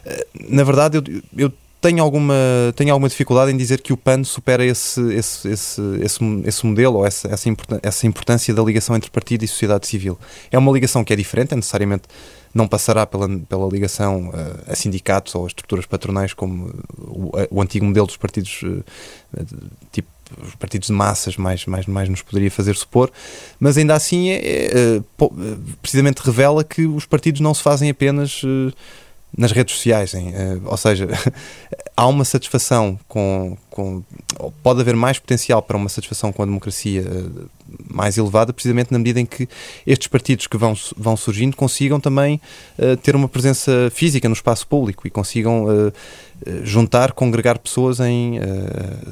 uh, 0.06 0.26
na 0.50 0.64
verdade, 0.64 0.98
eu, 0.98 1.04
eu 1.38 1.54
tenho 1.82 2.04
alguma, 2.04 2.36
tenho 2.76 2.92
alguma 2.92 3.08
dificuldade 3.08 3.52
em 3.52 3.58
dizer 3.58 3.82
que 3.82 3.94
o 3.94 3.98
PAN 3.98 4.24
supera 4.24 4.66
esse, 4.66 5.02
esse, 5.14 5.48
esse, 5.48 5.82
esse, 6.02 6.24
esse 6.46 6.66
modelo 6.66 6.98
ou 6.98 7.06
essa, 7.06 7.30
essa, 7.30 7.50
essa 7.82 8.08
importância 8.08 8.54
da 8.54 8.62
ligação 8.62 8.96
entre 8.96 9.10
partido 9.10 9.44
e 9.44 9.48
sociedade 9.48 9.88
civil. 9.88 10.20
É 10.52 10.58
uma 10.58 10.72
ligação 10.72 11.04
que 11.04 11.14
é 11.14 11.16
diferente, 11.16 11.54
é 11.54 11.56
necessariamente 11.56 12.04
não 12.54 12.68
passará 12.68 13.06
pela, 13.06 13.30
pela 13.48 13.70
ligação 13.70 14.30
uh, 14.30 14.72
a 14.72 14.76
sindicatos 14.76 15.36
ou 15.36 15.46
a 15.46 15.48
estruturas 15.48 15.86
patronais 15.86 16.34
como 16.34 16.74
o, 16.98 17.32
o 17.52 17.62
antigo 17.62 17.86
modelo 17.86 18.08
dos 18.08 18.18
partidos 18.18 18.62
uh, 18.64 18.84
tipo 19.92 20.10
os 20.42 20.56
partidos 20.56 20.88
de 20.88 20.94
massas 20.94 21.38
mais, 21.38 21.66
mais, 21.66 21.86
mais 21.86 22.10
nos 22.10 22.22
poderia 22.22 22.52
fazer 22.52 22.76
supor, 22.76 23.12
mas 23.60 23.78
ainda 23.78 23.94
assim 23.94 24.30
é, 24.30 24.38
é, 24.38 25.02
precisamente 25.82 26.20
revela 26.20 26.64
que 26.64 26.86
os 26.86 27.06
partidos 27.06 27.42
não 27.42 27.54
se 27.54 27.62
fazem 27.62 27.90
apenas 27.90 28.42
nas 29.38 29.52
redes 29.52 29.76
sociais, 29.76 30.14
hein? 30.14 30.34
Ou 30.66 30.76
seja, 30.76 31.08
há 31.96 32.08
uma 32.08 32.26
satisfação 32.26 33.00
com, 33.08 33.56
com. 33.70 34.04
Pode 34.64 34.82
haver 34.82 34.96
mais 34.96 35.20
potencial 35.20 35.62
para 35.62 35.78
uma 35.78 35.88
satisfação 35.88 36.32
com 36.32 36.42
a 36.42 36.46
democracia 36.46 37.06
mais 37.88 38.18
elevada, 38.18 38.52
precisamente 38.52 38.92
na 38.92 38.98
medida 38.98 39.20
em 39.20 39.26
que 39.26 39.48
estes 39.86 40.08
partidos 40.08 40.48
que 40.48 40.58
vão, 40.58 40.74
vão 40.98 41.16
surgindo 41.16 41.56
consigam 41.56 42.00
também 42.00 42.42
ter 43.04 43.16
uma 43.16 43.30
presença 43.30 43.92
física 43.94 44.28
no 44.28 44.34
espaço 44.34 44.66
público 44.66 45.06
e 45.06 45.12
consigam 45.12 45.68
juntar, 46.64 47.12
congregar 47.12 47.60
pessoas 47.60 48.00
em, 48.00 48.40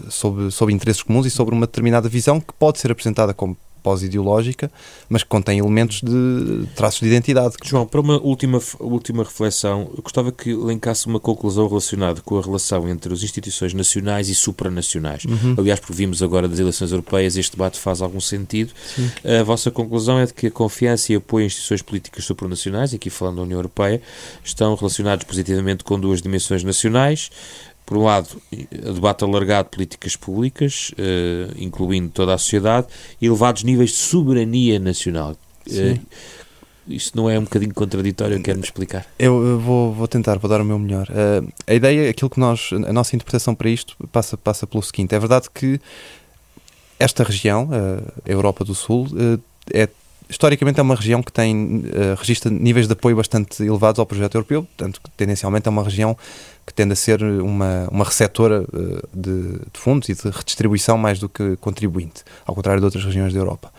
sobre, 0.10 0.52
sobre 0.52 0.74
interesses 0.74 1.04
comuns 1.04 1.26
e 1.26 1.30
sobre 1.30 1.54
uma 1.54 1.66
determinada 1.66 2.08
visão 2.08 2.40
que 2.40 2.54
pode 2.54 2.80
ser 2.80 2.92
apresentada 2.92 3.34
como 3.34 3.58
pós-ideológica, 3.88 4.70
mas 5.08 5.24
que 5.24 5.30
contém 5.30 5.60
elementos 5.60 6.02
de 6.02 6.68
traços 6.76 7.00
de 7.00 7.08
identidade. 7.08 7.56
João, 7.64 7.88
para 7.88 8.02
uma 8.02 8.22
última, 8.22 8.60
última 8.82 9.24
reflexão, 9.24 9.90
eu 9.96 10.04
gostava 10.04 10.30
que 10.30 10.50
elencasse 10.50 11.08
uma 11.08 11.22
conclusão 11.22 11.70
relacionada 11.70 12.20
com 12.20 12.38
a 12.38 12.42
relação 12.42 12.90
entre 12.90 13.14
as 13.14 13.24
instituições 13.24 13.74
nacionais 13.74 14.28
e 14.28 14.36
supranacionais. 14.36 15.24
Uhum. 15.24 15.56
Aliás, 15.58 15.80
porque 15.80 15.94
vimos 15.94 16.22
agora 16.22 16.50
das 16.50 16.60
eleições 16.60 16.92
europeias, 16.92 17.38
este 17.38 17.54
debate 17.54 17.80
faz 17.80 18.02
algum 18.02 18.20
sentido. 18.20 18.74
Sim. 18.94 19.10
A 19.40 19.44
vossa 19.44 19.72
conclusão 19.72 20.20
é 20.20 20.26
de 20.26 20.34
que 20.34 20.48
a 20.48 20.52
confiança 20.52 21.14
e 21.14 21.16
apoio 21.16 21.46
a 21.46 21.48
instituições 21.48 21.82
políticas 21.82 22.26
supranacionais, 22.26 22.94
aqui 22.94 23.10
falando 23.10 23.38
da 23.38 23.44
União 23.44 23.60
Europeia, 23.60 24.02
estão 24.44 24.76
relacionados 24.76 25.24
positivamente 25.24 25.86
com 25.86 25.98
duas 25.98 26.22
dimensões 26.22 26.62
nacionais, 26.62 27.32
por 27.88 27.98
um 27.98 28.04
lado, 28.04 28.28
debate 28.70 29.24
alargado 29.24 29.70
de 29.70 29.78
políticas 29.78 30.18
públicas, 30.18 30.92
uh, 30.92 31.54
incluindo 31.58 32.10
toda 32.10 32.34
a 32.34 32.38
sociedade, 32.38 32.88
e 33.20 33.26
elevados 33.26 33.64
níveis 33.64 33.92
de 33.92 33.96
soberania 33.96 34.78
nacional. 34.78 35.38
Uh, 35.66 35.98
isso 36.86 37.14
não 37.16 37.30
é 37.30 37.40
um 37.40 37.44
bocadinho 37.44 37.74
contraditório? 37.74 38.42
Quer-me 38.44 38.62
explicar? 38.62 39.06
Eu 39.18 39.58
vou, 39.58 39.94
vou 39.94 40.08
tentar, 40.08 40.38
vou 40.38 40.50
dar 40.50 40.60
o 40.60 40.66
meu 40.66 40.78
melhor. 40.78 41.08
Uh, 41.10 41.50
a 41.66 41.74
ideia, 41.74 42.10
aquilo 42.10 42.30
que 42.30 42.42
nós, 42.42 42.72
a 42.74 42.92
nossa 42.92 43.16
interpretação 43.16 43.56
para 43.56 43.70
isto 43.70 43.96
passa, 44.12 44.38
passa 44.38 44.68
pelo 44.68 44.84
seguinte: 44.84 45.16
é 45.16 45.20
verdade 45.20 45.48
que 45.54 45.80
esta 47.00 47.24
região, 47.24 47.70
a 47.72 48.30
Europa 48.30 48.66
do 48.66 48.76
Sul, 48.76 49.08
é 49.72 49.88
historicamente 50.30 50.80
é 50.80 50.84
uma 50.84 50.96
região 50.96 51.22
que 51.24 51.32
tem 51.32 51.84
uh, 51.86 52.16
registra 52.18 52.52
níveis 52.52 52.88
de 52.88 52.94
apoio 52.94 53.16
bastante 53.16 53.64
elevados 53.64 54.00
ao 54.00 54.06
projeto 54.06 54.36
europeu, 54.36 54.64
portanto, 54.64 55.00
tendencialmente 55.16 55.68
é 55.68 55.72
uma 55.72 55.84
região 55.84 56.18
que 56.66 56.74
tende 56.74 56.94
a 56.94 56.96
ser 56.96 57.24
uma, 57.24 57.88
uma 57.90 58.04
receptora 58.04 58.62
uh, 58.62 59.08
de, 59.14 59.54
de, 59.54 59.80
fundos 59.80 60.10
e 60.10 60.14
de 60.14 60.30
redistribuição 60.30 60.98
mais 60.98 61.20
do 61.20 61.30
que 61.30 61.56
contribuinte, 61.58 62.24
ao 62.46 62.54
contrário 62.54 62.82
de 62.82 62.86
outras 62.86 63.04
regiões 63.04 63.34
da 63.34 63.40
Europa. 63.40 63.72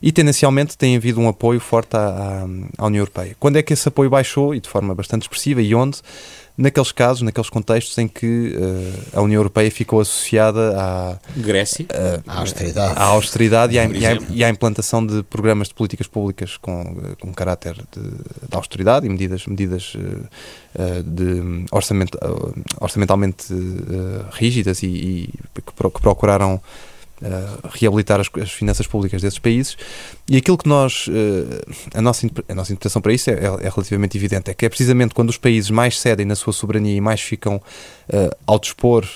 E 0.00 0.12
tendencialmente 0.12 0.78
tem 0.78 0.96
havido 0.96 1.20
um 1.20 1.28
apoio 1.28 1.58
forte 1.58 1.96
à, 1.96 2.00
à, 2.00 2.42
à 2.78 2.86
União 2.86 3.00
Europeia. 3.00 3.36
Quando 3.40 3.56
é 3.56 3.62
que 3.62 3.72
esse 3.72 3.88
apoio 3.88 4.08
baixou, 4.08 4.54
e 4.54 4.60
de 4.60 4.68
forma 4.68 4.94
bastante 4.94 5.22
expressiva, 5.22 5.60
e 5.60 5.74
onde? 5.74 6.00
Naqueles 6.58 6.90
casos, 6.90 7.22
naqueles 7.22 7.48
contextos 7.48 7.96
em 7.98 8.08
que 8.08 8.52
uh, 8.56 9.18
a 9.18 9.22
União 9.22 9.38
Europeia 9.38 9.70
ficou 9.70 10.00
associada 10.00 10.74
à 10.76 11.18
Grécia, 11.36 11.86
uh, 11.86 12.22
à 12.26 12.40
austeridade, 12.40 12.94
à 12.96 13.04
austeridade 13.04 13.74
e, 13.76 13.78
à, 13.78 13.84
e, 13.84 14.06
à, 14.06 14.18
e, 14.30 14.44
à, 14.44 14.48
implantação 14.48 15.06
de 15.06 15.22
programas 15.22 15.68
de 15.68 15.74
políticas 15.74 16.08
públicas 16.08 16.56
com, 16.56 16.96
com 17.20 17.32
caráter 17.32 17.74
de, 17.74 18.00
de 18.02 18.56
austeridade 18.56 19.06
e 19.06 19.08
medidas, 19.08 19.46
medidas 19.46 19.94
uh, 19.94 21.02
de 21.04 21.64
orçamento, 21.70 22.18
orçamentalmente 22.80 23.46
rígidas 24.32 24.82
e, 24.82 24.86
e 24.86 25.34
que, 25.54 25.72
procuraram 25.72 26.60
uh, 27.22 27.68
reabilitar 27.72 28.20
as, 28.20 28.28
as, 28.40 28.50
finanças 28.50 28.86
públicas 28.86 29.22
desses 29.22 29.38
países. 29.38 29.76
E 30.28 30.36
aquilo 30.36 30.58
que 30.58 30.68
nós, 30.68 31.06
uh, 31.08 31.72
a, 31.94 32.02
nossa, 32.02 32.28
a 32.48 32.54
nossa 32.54 32.72
interpretação 32.72 33.00
para 33.00 33.12
isso 33.12 33.30
é, 33.30 33.34
é, 33.34 33.46
é, 33.46 33.68
relativamente 33.68 34.16
evidente, 34.16 34.50
é 34.50 34.54
que 34.54 34.66
é 34.66 34.68
precisamente 34.68 35.14
quando 35.14 35.30
os 35.30 35.38
países 35.38 35.70
mais 35.70 35.98
cedem 35.98 36.26
na 36.26 36.36
sua 36.36 36.52
soberania 36.52 36.94
e 36.94 37.00
mais 37.00 37.20
ficam 37.20 37.56
uh, 37.56 38.36
ao 38.46 38.58
dispor 38.58 39.06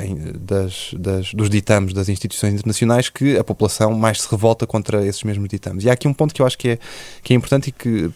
em, 0.00 0.32
das, 0.38 0.94
das, 0.98 1.34
dos 1.34 1.50
ditames 1.50 1.92
das 1.92 2.08
instituições 2.08 2.54
internacionais 2.54 3.08
que 3.08 3.36
a 3.36 3.44
população 3.44 3.92
mais 3.92 4.20
se 4.20 4.30
revolta 4.30 4.66
contra 4.66 5.04
esses 5.06 5.22
mesmos 5.22 5.48
ditames. 5.48 5.84
E 5.84 5.90
há 5.90 5.92
aqui 5.92 6.08
um 6.08 6.14
ponto 6.14 6.34
que 6.34 6.42
eu 6.42 6.46
acho 6.46 6.58
que 6.58 6.70
é, 6.70 6.78
que 7.22 7.32
é 7.32 7.36
importante 7.36 7.68
e 7.68 7.72
que, 7.72 8.10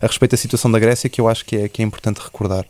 a 0.00 0.06
respeito 0.06 0.32
da 0.32 0.36
situação 0.36 0.70
da 0.70 0.78
Grécia, 0.78 1.08
que 1.08 1.20
eu 1.20 1.28
acho 1.28 1.44
que 1.44 1.56
é, 1.56 1.68
que 1.68 1.82
é 1.82 1.84
importante 1.84 2.20
recordar. 2.20 2.66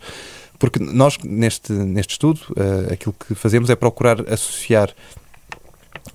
Porque 0.58 0.78
nós, 0.78 1.18
neste, 1.22 1.72
neste 1.72 2.12
estudo, 2.12 2.40
uh, 2.50 2.92
aquilo 2.92 3.14
que 3.14 3.34
fazemos 3.34 3.70
é 3.70 3.76
procurar 3.76 4.20
associar 4.32 4.94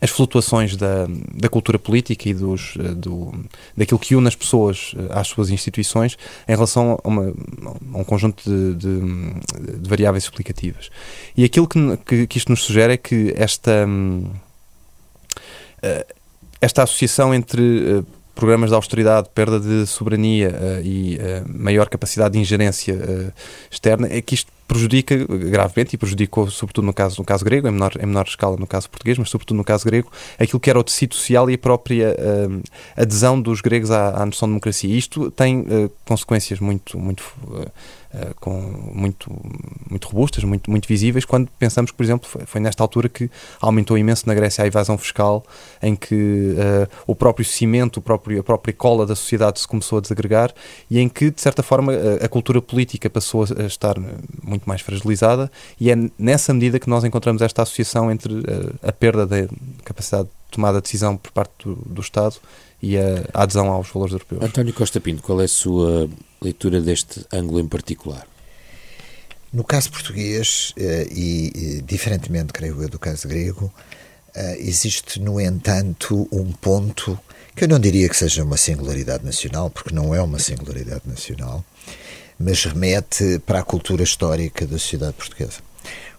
as 0.01 0.09
flutuações 0.09 0.75
da, 0.75 1.07
da 1.33 1.49
cultura 1.49 1.79
política 1.79 2.29
e 2.29 2.33
dos, 2.33 2.75
eh, 2.79 2.93
do, 2.93 3.33
daquilo 3.75 3.99
que 3.99 4.15
une 4.15 4.27
as 4.27 4.35
pessoas 4.35 4.93
eh, 4.97 5.07
às 5.09 5.27
suas 5.27 5.49
instituições 5.49 6.17
em 6.47 6.51
relação 6.53 6.99
a, 7.03 7.07
uma, 7.07 7.33
a 7.93 7.97
um 7.97 8.03
conjunto 8.03 8.43
de, 8.43 8.75
de, 8.75 9.77
de, 9.79 9.89
variáveis 9.89 10.23
explicativas. 10.23 10.89
E 11.35 11.43
aquilo 11.43 11.67
que, 11.67 11.97
que, 12.05 12.27
que, 12.27 12.37
isto 12.37 12.49
nos 12.49 12.63
sugere 12.63 12.93
é 12.93 12.97
que 12.97 13.33
esta, 13.35 13.87
eh, 15.81 16.05
esta 16.61 16.83
associação 16.83 17.33
entre 17.33 18.03
programas 18.39 18.69
de 18.69 18.75
austeridade, 18.75 19.29
perda 19.35 19.59
de 19.59 19.85
soberania 19.85 20.81
e 20.81 21.19
maior 21.45 21.89
capacidade 21.89 22.33
de 22.33 22.39
ingerência 22.39 22.97
externa, 23.69 24.07
é 24.09 24.21
que 24.21 24.33
isto 24.33 24.49
prejudica 24.69 25.17
gravemente 25.25 25.95
e 25.95 25.97
prejudicou, 25.97 26.47
sobretudo 26.49 26.85
no 26.85 26.93
caso, 26.93 27.19
no 27.19 27.25
caso 27.25 27.43
grego, 27.43 27.67
em 27.67 27.71
menor, 27.71 27.91
em 27.99 28.05
menor 28.05 28.25
escala 28.27 28.55
no 28.55 28.67
caso 28.67 28.87
português, 28.87 29.17
mas 29.17 29.27
sobretudo 29.27 29.57
no 29.57 29.63
caso 29.63 29.83
grego, 29.83 30.11
aquilo 30.37 30.59
que 30.59 30.69
era 30.69 30.79
o 30.79 30.83
tecido 30.83 31.15
social 31.15 31.49
e 31.49 31.55
a 31.55 31.57
própria 31.57 32.15
uh, 32.15 32.61
adesão 32.95 33.41
dos 33.41 33.61
gregos 33.61 33.89
à, 33.89 34.21
à 34.21 34.25
noção 34.27 34.47
de 34.47 34.51
democracia. 34.51 34.95
Isto 34.95 35.31
tem 35.31 35.61
uh, 35.61 35.91
consequências 36.05 36.59
muito, 36.59 36.99
muito 36.99 37.23
uh, 37.47 37.71
uh, 38.13 38.33
com 38.39 38.53
muito, 38.93 39.31
muito 39.89 40.07
robustas, 40.07 40.43
muito, 40.43 40.69
muito 40.69 40.87
visíveis, 40.87 41.25
quando 41.25 41.49
pensamos 41.57 41.91
que, 41.91 41.97
por 41.97 42.03
exemplo, 42.03 42.27
foi, 42.27 42.45
foi 42.45 42.61
nesta 42.61 42.83
altura 42.83 43.09
que 43.09 43.29
aumentou 43.61 43.97
imenso 43.97 44.27
na 44.27 44.33
Grécia 44.33 44.63
a 44.63 44.67
evasão 44.67 44.97
fiscal, 44.97 45.43
em 45.81 45.95
que 45.95 46.15
uh, 46.15 46.87
o 47.07 47.15
próprio 47.15 47.45
cimento, 47.45 47.97
o 47.97 48.01
próprio, 48.01 48.39
a 48.39 48.43
própria 48.43 48.73
cola 48.73 49.05
da 49.05 49.15
sociedade 49.15 49.59
se 49.59 49.67
começou 49.67 49.97
a 49.97 50.01
desagregar 50.01 50.53
e 50.89 50.99
em 50.99 51.09
que, 51.09 51.31
de 51.31 51.41
certa 51.41 51.63
forma, 51.63 51.93
a, 51.93 52.25
a 52.25 52.27
cultura 52.27 52.61
política 52.61 53.09
passou 53.09 53.43
a, 53.43 53.63
a, 53.63 53.65
estar 53.65 53.95
muito 54.43 54.63
mais 54.67 54.81
fragilizada 54.81 55.51
e 55.79 55.91
é 55.91 55.95
nessa 56.17 56.53
medida 56.53 56.79
que 56.79 56.89
nós 56.89 57.03
encontramos 57.03 57.41
esta 57.41 57.61
associação 57.61 58.11
entre 58.11 58.33
uh, 58.33 58.75
a 58.81 58.91
perda 58.91 59.25
da 59.25 59.47
capacidade 59.83 60.29
de 60.29 60.38
tomada 60.49 60.79
de 60.79 60.83
decisão 60.83 61.17
por 61.17 61.31
parte 61.31 61.51
do, 61.63 61.75
do 61.75 62.01
Estado 62.01 62.35
e 62.81 62.97
a, 62.97 63.25
a 63.33 63.43
adesão 63.43 63.71
aos 63.71 63.89
valores 63.89 64.13
europeus. 64.13 64.41
António 64.41 64.73
Costa 64.73 64.99
Pinto, 64.99 65.21
qual 65.21 65.41
é 65.41 65.45
a 65.45 65.47
sua 65.47 66.09
leitura 66.41 66.81
deste 66.81 67.25
ângulo 67.31 67.59
em 67.59 67.67
particular? 67.67 68.25
No 69.51 69.63
caso 69.63 69.89
português, 69.91 70.73
eh, 70.77 71.07
e 71.11 71.81
diferentemente, 71.83 72.53
creio 72.53 72.81
eu, 72.81 72.87
do 72.87 72.99
caso 72.99 73.27
grego, 73.27 73.73
eh, 74.35 74.57
existe, 74.59 75.19
no 75.19 75.41
entanto, 75.41 76.27
um 76.31 76.51
ponto 76.51 77.19
que 77.55 77.63
eu 77.63 77.67
não 77.67 77.79
diria 77.79 78.07
que 78.07 78.15
seja 78.15 78.43
uma 78.43 78.57
singularidade 78.57 79.25
nacional, 79.25 79.69
porque 79.71 79.93
não 79.93 80.13
é 80.13 80.21
uma 80.21 80.37
singularidade 80.37 81.01
nacional, 81.05 81.65
mas 82.39 82.63
remete 82.63 83.39
para 83.39 83.59
a 83.59 83.63
cultura 83.63 84.03
histórica 84.03 84.67
da 84.67 84.77
sociedade 84.77 85.13
portuguesa. 85.13 85.59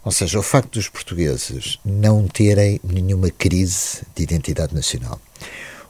Ou 0.04 0.12
seja, 0.12 0.38
o 0.38 0.42
facto 0.42 0.74
dos 0.74 0.88
portugueses 0.88 1.78
não 1.85 2.26
terem 2.26 2.80
nenhuma 2.83 3.30
crise 3.30 4.02
de 4.14 4.22
identidade 4.22 4.74
nacional 4.74 5.20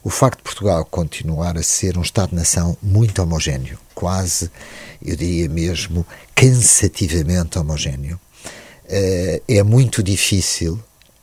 o 0.02 0.10
facto 0.10 0.38
de 0.38 0.44
Portugal 0.44 0.84
continuar 0.84 1.58
a 1.58 1.62
ser 1.62 1.98
um 1.98 2.02
Estado-nação 2.02 2.76
muito 2.82 3.20
homogéneo, 3.22 3.78
quase, 3.94 4.50
eu 5.04 5.14
diria 5.14 5.48
mesmo, 5.48 6.06
cansativamente 6.34 7.58
homogéneo, 7.58 8.18
eh, 8.88 9.42
é 9.46 9.62
muito 9.62 10.02
difícil, 10.02 10.82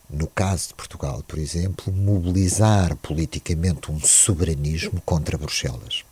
no 0.10 0.28
caso 0.28 0.70
de 0.70 0.74
Portugal, 0.76 1.24
por 1.28 1.39
exemplo, 1.39 1.91
mobilizar 1.91 2.96
politicamente 2.98 3.91
um 3.91 4.00
soberanismo 4.00 5.02
contra 5.04 5.38
Bruxelas. 5.38 6.04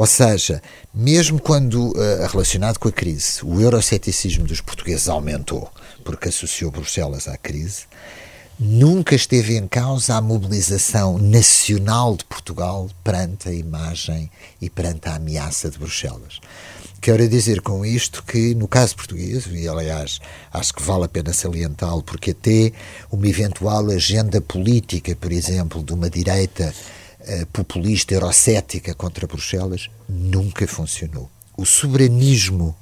Ou 0.00 0.06
seja, 0.06 0.62
mesmo 0.94 1.38
quando, 1.38 1.90
uh, 1.90 2.26
relacionado 2.32 2.78
com 2.78 2.88
a 2.88 2.90
crise, 2.90 3.44
o 3.44 3.60
euroceticismo 3.60 4.46
dos 4.46 4.62
portugueses 4.62 5.10
aumentou, 5.10 5.70
porque 6.02 6.30
associou 6.30 6.70
Bruxelas 6.70 7.28
à 7.28 7.36
crise, 7.36 7.82
nunca 8.58 9.14
esteve 9.14 9.58
em 9.58 9.68
causa 9.68 10.14
a 10.14 10.20
mobilização 10.22 11.18
nacional 11.18 12.16
de 12.16 12.24
Portugal 12.24 12.88
perante 13.04 13.50
a 13.50 13.52
imagem 13.52 14.30
e 14.58 14.70
perante 14.70 15.06
a 15.06 15.16
ameaça 15.16 15.68
de 15.68 15.78
Bruxelas. 15.78 16.40
Quero 16.98 17.28
dizer 17.28 17.60
com 17.60 17.84
isto 17.84 18.22
que, 18.22 18.54
no 18.54 18.66
caso 18.66 18.96
português, 18.96 19.46
e 19.52 19.68
aliás 19.68 20.18
acho 20.50 20.72
que 20.72 20.82
vale 20.82 21.04
a 21.04 21.08
pena 21.08 21.34
salientá-lo, 21.34 22.02
porque 22.02 22.30
até 22.30 22.72
uma 23.12 23.28
eventual 23.28 23.90
agenda 23.90 24.40
política, 24.40 25.14
por 25.14 25.30
exemplo, 25.30 25.84
de 25.84 25.92
uma 25.92 26.08
direita 26.08 26.74
uh, 27.20 27.46
populista 27.46 28.14
eurocética 28.14 28.94
contra 28.94 29.26
Bruxelas, 29.26 29.90
nunca 30.08 30.66
funcionou. 30.66 31.30
O 31.56 31.66
soberanismo, 31.66 32.74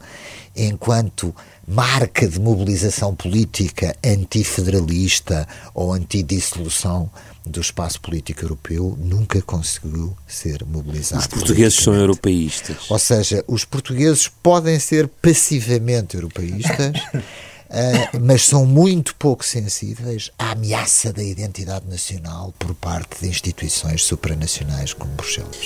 enquanto 0.55 1.35
marca 1.67 2.27
de 2.27 2.41
mobilização 2.41 3.15
política 3.15 3.95
antifederalista 4.03 5.47
ou 5.75 5.93
antidissolução 5.93 7.11
do 7.45 7.61
espaço 7.61 8.01
político 8.01 8.45
europeu 8.45 8.97
nunca 8.99 9.43
conseguiu 9.43 10.17
ser 10.27 10.65
mobilizado. 10.65 11.21
Os 11.21 11.27
portugueses 11.27 11.79
são 11.79 11.95
europeístas. 11.95 12.77
Ou 12.89 12.99
seja, 12.99 13.45
os 13.47 13.65
portugueses 13.65 14.29
podem 14.29 14.79
ser 14.79 15.09
passivamente 15.09 16.17
europeístas. 16.17 16.93
Uh, 17.69 18.19
mas 18.21 18.47
são 18.47 18.65
muito 18.65 19.15
pouco 19.17 19.45
sensíveis 19.45 20.31
à 20.39 20.53
ameaça 20.53 21.13
da 21.13 21.23
identidade 21.23 21.87
nacional 21.87 22.55
por 22.59 22.75
parte 22.75 23.21
de 23.21 23.29
instituições 23.29 24.05
supranacionais 24.05 24.95
como 24.95 25.13
Bruxelas. 25.13 25.57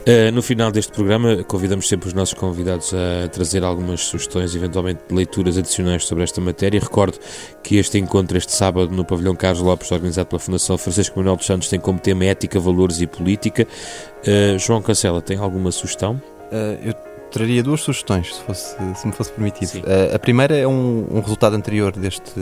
Uh, 0.00 0.32
no 0.32 0.42
final 0.42 0.72
deste 0.72 0.92
programa, 0.92 1.44
convidamos 1.44 1.88
sempre 1.88 2.08
os 2.08 2.14
nossos 2.14 2.34
convidados 2.34 2.92
a 2.92 3.28
trazer 3.28 3.62
algumas 3.62 4.00
sugestões, 4.00 4.56
eventualmente 4.56 5.02
leituras 5.08 5.56
adicionais 5.56 6.04
sobre 6.04 6.24
esta 6.24 6.40
matéria. 6.40 6.80
Recordo 6.80 7.18
que 7.62 7.76
este 7.76 7.96
encontro, 7.96 8.36
este 8.36 8.52
sábado, 8.52 8.90
no 8.90 9.04
Pavilhão 9.04 9.36
Carlos 9.36 9.62
Lopes, 9.62 9.92
organizado 9.92 10.28
pela 10.28 10.40
Fundação 10.40 10.76
Francisco 10.76 11.16
Manuel 11.16 11.36
dos 11.36 11.46
Santos, 11.46 11.68
tem 11.68 11.78
como 11.78 12.00
tema 12.00 12.24
Ética, 12.24 12.58
Valores 12.58 13.00
e 13.00 13.06
Política. 13.06 13.68
Uh, 14.26 14.58
João 14.58 14.82
Cancela, 14.82 15.22
tem 15.22 15.36
alguma 15.36 15.70
sugestão? 15.70 16.20
eu 16.84 16.94
traria 17.30 17.62
duas 17.62 17.80
sugestões, 17.80 18.34
se, 18.34 18.42
fosse, 18.42 18.76
se 18.94 19.06
me 19.06 19.12
fosse 19.12 19.32
permitido. 19.32 19.78
Uh, 19.78 20.14
a 20.14 20.18
primeira 20.18 20.56
é 20.56 20.66
um, 20.66 21.06
um, 21.10 21.20
resultado 21.20 21.54
anterior 21.54 21.92
deste. 21.92 22.32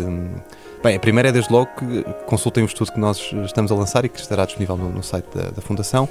Bem, 0.83 0.97
a 0.97 1.01
primeira 1.01 1.31
é 1.31 1.33
desde 1.33 1.51
logo 1.51 1.71
que 1.79 2.05
consultem 2.27 2.63
o 2.63 2.67
estudo 2.67 2.93
que 2.93 3.01
nós 3.01 3.33
estamos 3.45 3.73
a 3.73 3.75
lançar 3.75 4.05
e 4.05 4.09
que 4.09 4.21
estará 4.21 4.45
disponível 4.45 4.77
no, 4.77 4.91
no 4.91 5.03
site 5.03 5.27
da, 5.35 5.51
da, 5.51 5.63
Fundação. 5.63 6.07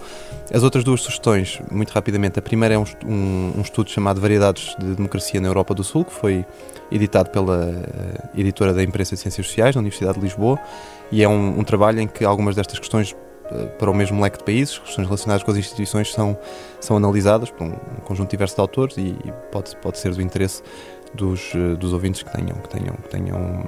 As 0.51 0.63
outras 0.63 0.83
duas 0.83 1.01
sugestões, 1.01 1.61
muito 1.71 1.91
rapidamente. 1.91 2.39
A 2.39 2.41
primeira 2.41 2.73
é 2.73 2.77
um, 2.77 2.85
um, 3.05 3.53
um, 3.57 3.61
estudo 3.61 3.91
chamado 3.91 4.19
Variedades 4.19 4.75
de 4.79 4.95
Democracia 4.95 5.39
na 5.39 5.47
Europa 5.47 5.75
do 5.75 5.83
Sul, 5.83 6.03
que 6.03 6.13
foi 6.13 6.43
editado 6.91 7.29
pela 7.29 7.67
uh, 7.67 8.39
editora 8.39 8.73
da 8.73 8.83
Imprensa 8.83 9.15
de 9.15 9.21
Ciências 9.21 9.45
Sociais, 9.45 9.75
da 9.75 9.79
Universidade 9.79 10.17
de 10.17 10.23
Lisboa, 10.23 10.59
e 11.11 11.21
é 11.21 11.29
um, 11.29 11.63
trabalho 11.63 11.99
em 11.99 12.07
que 12.07 12.25
algumas 12.25 12.55
destas 12.55 12.79
questões 12.79 13.15
eh, 13.15 13.22
para 13.77 13.89
o 13.89 13.93
mesmo 13.93 14.21
leque 14.21 14.37
de 14.37 14.43
países, 14.43 14.77
questões 14.79 15.05
relacionadas 15.05 15.43
com 15.43 15.51
as 15.51 15.57
instituições 15.57 16.11
são, 16.11 16.37
são 16.79 16.97
analisadas 16.97 17.51
por 17.51 17.63
um 17.65 17.75
conjunto 18.03 18.29
diverso 18.29 18.55
de 18.55 18.61
autores 18.61 18.97
e, 18.97 19.15
pode, 19.51 19.75
pode 19.77 19.97
ser 19.99 20.13
do 20.13 20.21
interesse 20.21 20.63
dos, 21.13 21.53
eh, 21.53 21.75
dos 21.75 21.93
ouvintes 21.93 22.23
que 22.23 22.31
tenham, 22.31 22.55
que 22.55 22.69
tenham, 22.69 22.95
que 22.95 23.09
tenham 23.09 23.67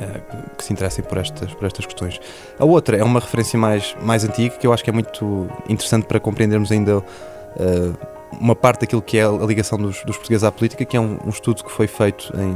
eh, 0.00 0.20
que 0.56 0.64
se 0.64 0.72
interessem 0.72 1.04
por 1.04 1.18
estas, 1.18 1.52
por 1.54 1.66
estas 1.66 1.86
questões. 1.86 2.20
A 2.58 2.64
outra 2.64 2.96
é 2.96 3.04
uma 3.04 3.20
referência 3.20 3.58
mais, 3.58 3.94
mais 4.02 4.24
antiga 4.24 4.56
que 4.56 4.66
eu 4.66 4.72
acho 4.72 4.82
que 4.82 4.90
é 4.90 4.92
muito 4.92 5.48
interessante 5.68 6.06
para 6.06 6.18
compreendermos 6.18 6.72
ainda 6.72 6.98
uh, 6.98 7.04
uma 8.40 8.54
parte 8.54 8.80
daquilo 8.80 9.02
que 9.02 9.18
é 9.18 9.24
a 9.24 9.30
ligação 9.30 9.78
dos, 9.78 10.02
dos 10.04 10.16
portugueses 10.16 10.44
à 10.44 10.52
política, 10.52 10.84
que 10.84 10.96
é 10.96 11.00
um, 11.00 11.18
um 11.24 11.30
estudo 11.30 11.64
que 11.64 11.70
foi 11.70 11.86
feito 11.86 12.32
em, 12.36 12.52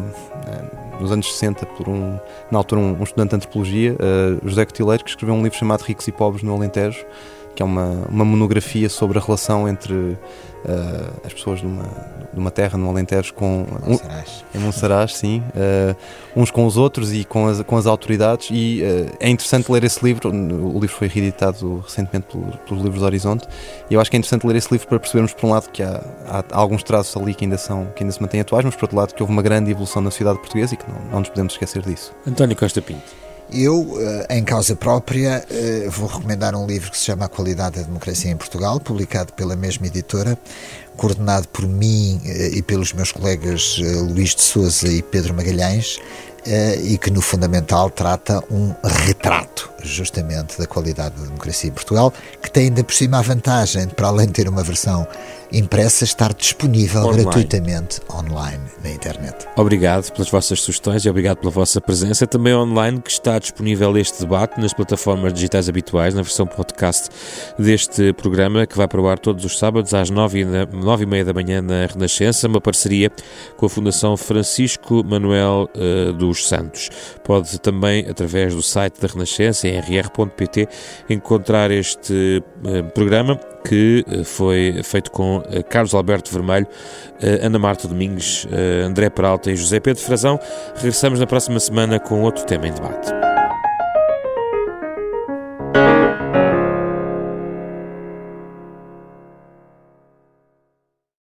nos 1.00 1.12
anos 1.12 1.33
60 1.33 1.66
por 1.66 1.88
um, 1.88 2.18
na 2.50 2.59
altura, 2.59 2.80
um, 2.80 2.96
um 2.98 3.02
estudante 3.02 3.30
de 3.30 3.37
antropologia, 3.37 3.94
uh, 3.94 4.48
José 4.48 4.64
Cotileiro, 4.64 5.04
que 5.04 5.11
escreveu 5.11 5.35
um 5.35 5.42
livro 5.42 5.59
chamado 5.59 5.83
Ricos 5.83 6.07
e 6.09 6.12
Pobres 6.12 6.42
no 6.42 6.54
Alentejo, 6.54 7.04
que 7.55 7.62
é 7.62 7.64
uma, 7.64 8.07
uma 8.09 8.25
monografia 8.25 8.88
sobre 8.88 9.19
a 9.19 9.21
relação 9.21 9.69
entre 9.69 9.95
uh, 10.64 11.21
as 11.25 11.33
pessoas 11.33 11.62
numa, 11.62 11.85
numa 12.33 12.51
terra, 12.51 12.77
no 12.77 12.88
Alentejo, 12.88 13.33
com, 13.35 13.67
um, 13.87 13.99
em 14.55 14.59
Monsaraz, 14.59 15.17
sim, 15.17 15.43
uh, 15.51 15.97
uns 16.35 16.51
com 16.51 16.67
os 16.67 16.77
outros 16.77 17.12
e 17.12 17.25
com 17.25 17.47
as, 17.47 17.62
com 17.62 17.77
as 17.77 17.87
autoridades. 17.87 18.49
E 18.51 18.83
uh, 18.83 19.17
é 19.21 19.29
interessante 19.29 19.71
ler 19.71 19.85
esse 19.85 20.05
livro. 20.05 20.31
O 20.31 20.81
livro 20.81 20.97
foi 20.97 21.09
reeditado 21.09 21.81
recentemente 21.81 22.27
pelos, 22.27 22.57
pelos 22.57 22.83
Livros 22.83 23.01
do 23.01 23.07
Horizonte. 23.07 23.47
E 23.90 23.95
eu 23.95 24.01
acho 24.01 24.11
que 24.11 24.17
é 24.17 24.19
interessante 24.19 24.47
ler 24.47 24.57
esse 24.57 24.73
livro 24.73 24.88
para 24.88 24.99
percebermos, 24.99 25.33
por 25.33 25.47
um 25.47 25.51
lado, 25.51 25.71
que 25.71 25.83
há, 25.83 26.03
há, 26.27 26.45
alguns 26.51 26.83
traços 26.83 27.17
ali 27.21 27.35
que 27.35 27.45
ainda, 27.45 27.59
são, 27.59 27.87
que 27.95 28.03
ainda 28.03 28.12
se 28.12 28.21
mantêm 28.21 28.40
atuais, 28.40 28.64
mas 28.64 28.75
por 28.75 28.85
outro 28.85 28.97
lado, 28.97 29.14
que 29.14 29.23
houve 29.23 29.33
uma 29.33 29.43
grande 29.43 29.71
evolução 29.71 30.03
na 30.03 30.11
sociedade 30.11 30.38
portuguesa 30.38 30.75
e 30.75 30.77
que 30.77 30.90
não, 30.90 31.01
não 31.11 31.21
nos 31.21 31.29
podemos 31.29 31.53
esquecer 31.53 31.83
disso. 31.83 32.12
António 32.27 32.57
Costa 32.57 32.83
Pinto. 32.83 33.23
Eu, 33.55 33.97
eh, 34.01 34.38
em 34.38 34.43
causa 34.43 34.75
própria, 34.75 35.47
eh, 35.49 35.88
vou 35.88 36.09
recomendar 36.09 36.57
um 36.57 36.67
livro 36.67 36.90
que 36.90 36.99
se 36.99 37.05
chama 37.05 37.27
A 37.27 37.29
Qualidade 37.29 37.77
da 37.77 37.83
Democracia 37.83 38.29
em 38.29 38.37
Portugal, 38.37 38.81
publicado 38.81 39.33
pela 39.33 39.55
mesma 39.55 39.87
editora, 39.87 40.37
coordenado 40.97 41.47
por 41.47 41.64
mim 41.64 42.21
eh, 42.27 42.49
e 42.55 42.62
pelos 42.62 42.93
meus 42.93 43.12
colegas 43.12 43.79
Luís 43.79 44.35
de 44.35 44.43
Souza 44.43 44.88
e 44.88 45.01
Pedro 45.03 45.35
Magalhães, 45.35 46.01
e 46.83 46.99
que 46.99 47.11
no 47.11 47.23
fundamental 47.23 47.88
trata 47.88 48.43
um 48.51 48.75
retrato 48.85 49.73
justamente 49.87 50.59
da 50.59 50.66
qualidade 50.66 51.16
da 51.16 51.27
democracia 51.27 51.70
em 51.70 51.73
Portugal, 51.73 52.12
que 52.42 52.51
tem 52.51 52.64
ainda 52.64 52.83
por 52.85 52.94
cima 52.94 53.18
a 53.18 53.23
vantagem 53.23 53.88
para 53.88 54.09
além 54.09 54.27
de 54.27 54.33
ter 54.33 54.49
uma 54.49 54.62
versão 54.62 55.07
impressa 55.53 56.05
estar 56.05 56.35
disponível 56.35 57.03
online. 57.03 57.23
gratuitamente 57.23 58.01
online 58.12 58.64
na 58.83 58.90
internet. 58.90 59.47
Obrigado 59.57 60.11
pelas 60.12 60.29
vossas 60.29 60.61
sugestões 60.61 61.05
e 61.05 61.09
obrigado 61.09 61.38
pela 61.38 61.51
vossa 61.51 61.81
presença. 61.81 62.27
Também 62.27 62.55
online 62.55 63.01
que 63.01 63.11
está 63.11 63.38
disponível 63.38 63.97
este 63.97 64.20
debate 64.20 64.61
nas 64.61 64.73
plataformas 64.73 65.33
digitais 65.33 65.68
habituais, 65.68 66.14
na 66.14 66.23
versão 66.23 66.47
podcast 66.47 67.09
deste 67.59 68.12
programa 68.14 68.66
que 68.66 68.77
vai 68.77 68.88
para 68.88 69.01
o 69.01 69.09
ar 69.09 69.18
todos 69.18 69.44
os 69.44 69.59
sábados 69.59 69.94
às 69.94 70.11
nove 70.11 70.40
e, 70.40 70.44
nove 70.44 71.05
e 71.05 71.07
meia 71.07 71.25
da 71.25 71.33
manhã 71.33 71.62
na 71.62 71.87
Renascença, 71.87 72.49
uma 72.49 72.61
parceria 72.61 73.11
com 73.57 73.66
a 73.66 73.68
Fundação 73.68 74.16
Francisco 74.16 75.05
Manuel 75.05 75.68
uh, 75.77 76.12
dos 76.12 76.49
Santos. 76.49 76.90
Pode 77.23 77.61
também, 77.61 78.09
através 78.09 78.55
do 78.55 78.62
site 78.62 79.01
da 79.01 79.07
Renascença, 79.07 79.68
rr.pt, 79.80 80.68
encontrar 81.08 81.70
este 81.70 82.42
uh, 82.64 82.84
programa 82.92 83.38
que 83.66 84.04
uh, 84.06 84.24
foi 84.24 84.82
feito 84.82 85.10
com 85.10 85.42
eh, 85.50 85.62
Carlos 85.62 85.94
Alberto 85.94 86.32
Vermelho, 86.32 86.66
eh, 87.20 87.40
Ana 87.42 87.58
Marta 87.58 87.88
Domingos, 87.88 88.46
eh, 88.52 88.82
André 88.82 89.08
Peralta 89.08 89.50
e 89.50 89.56
José 89.56 89.80
Pedro 89.80 90.02
Frazão. 90.02 90.38
Regressamos 90.76 91.18
na 91.18 91.26
próxima 91.26 91.58
semana 91.58 91.98
com 91.98 92.22
outro 92.22 92.44
tema 92.44 92.68
em 92.68 92.72
debate. 92.72 93.34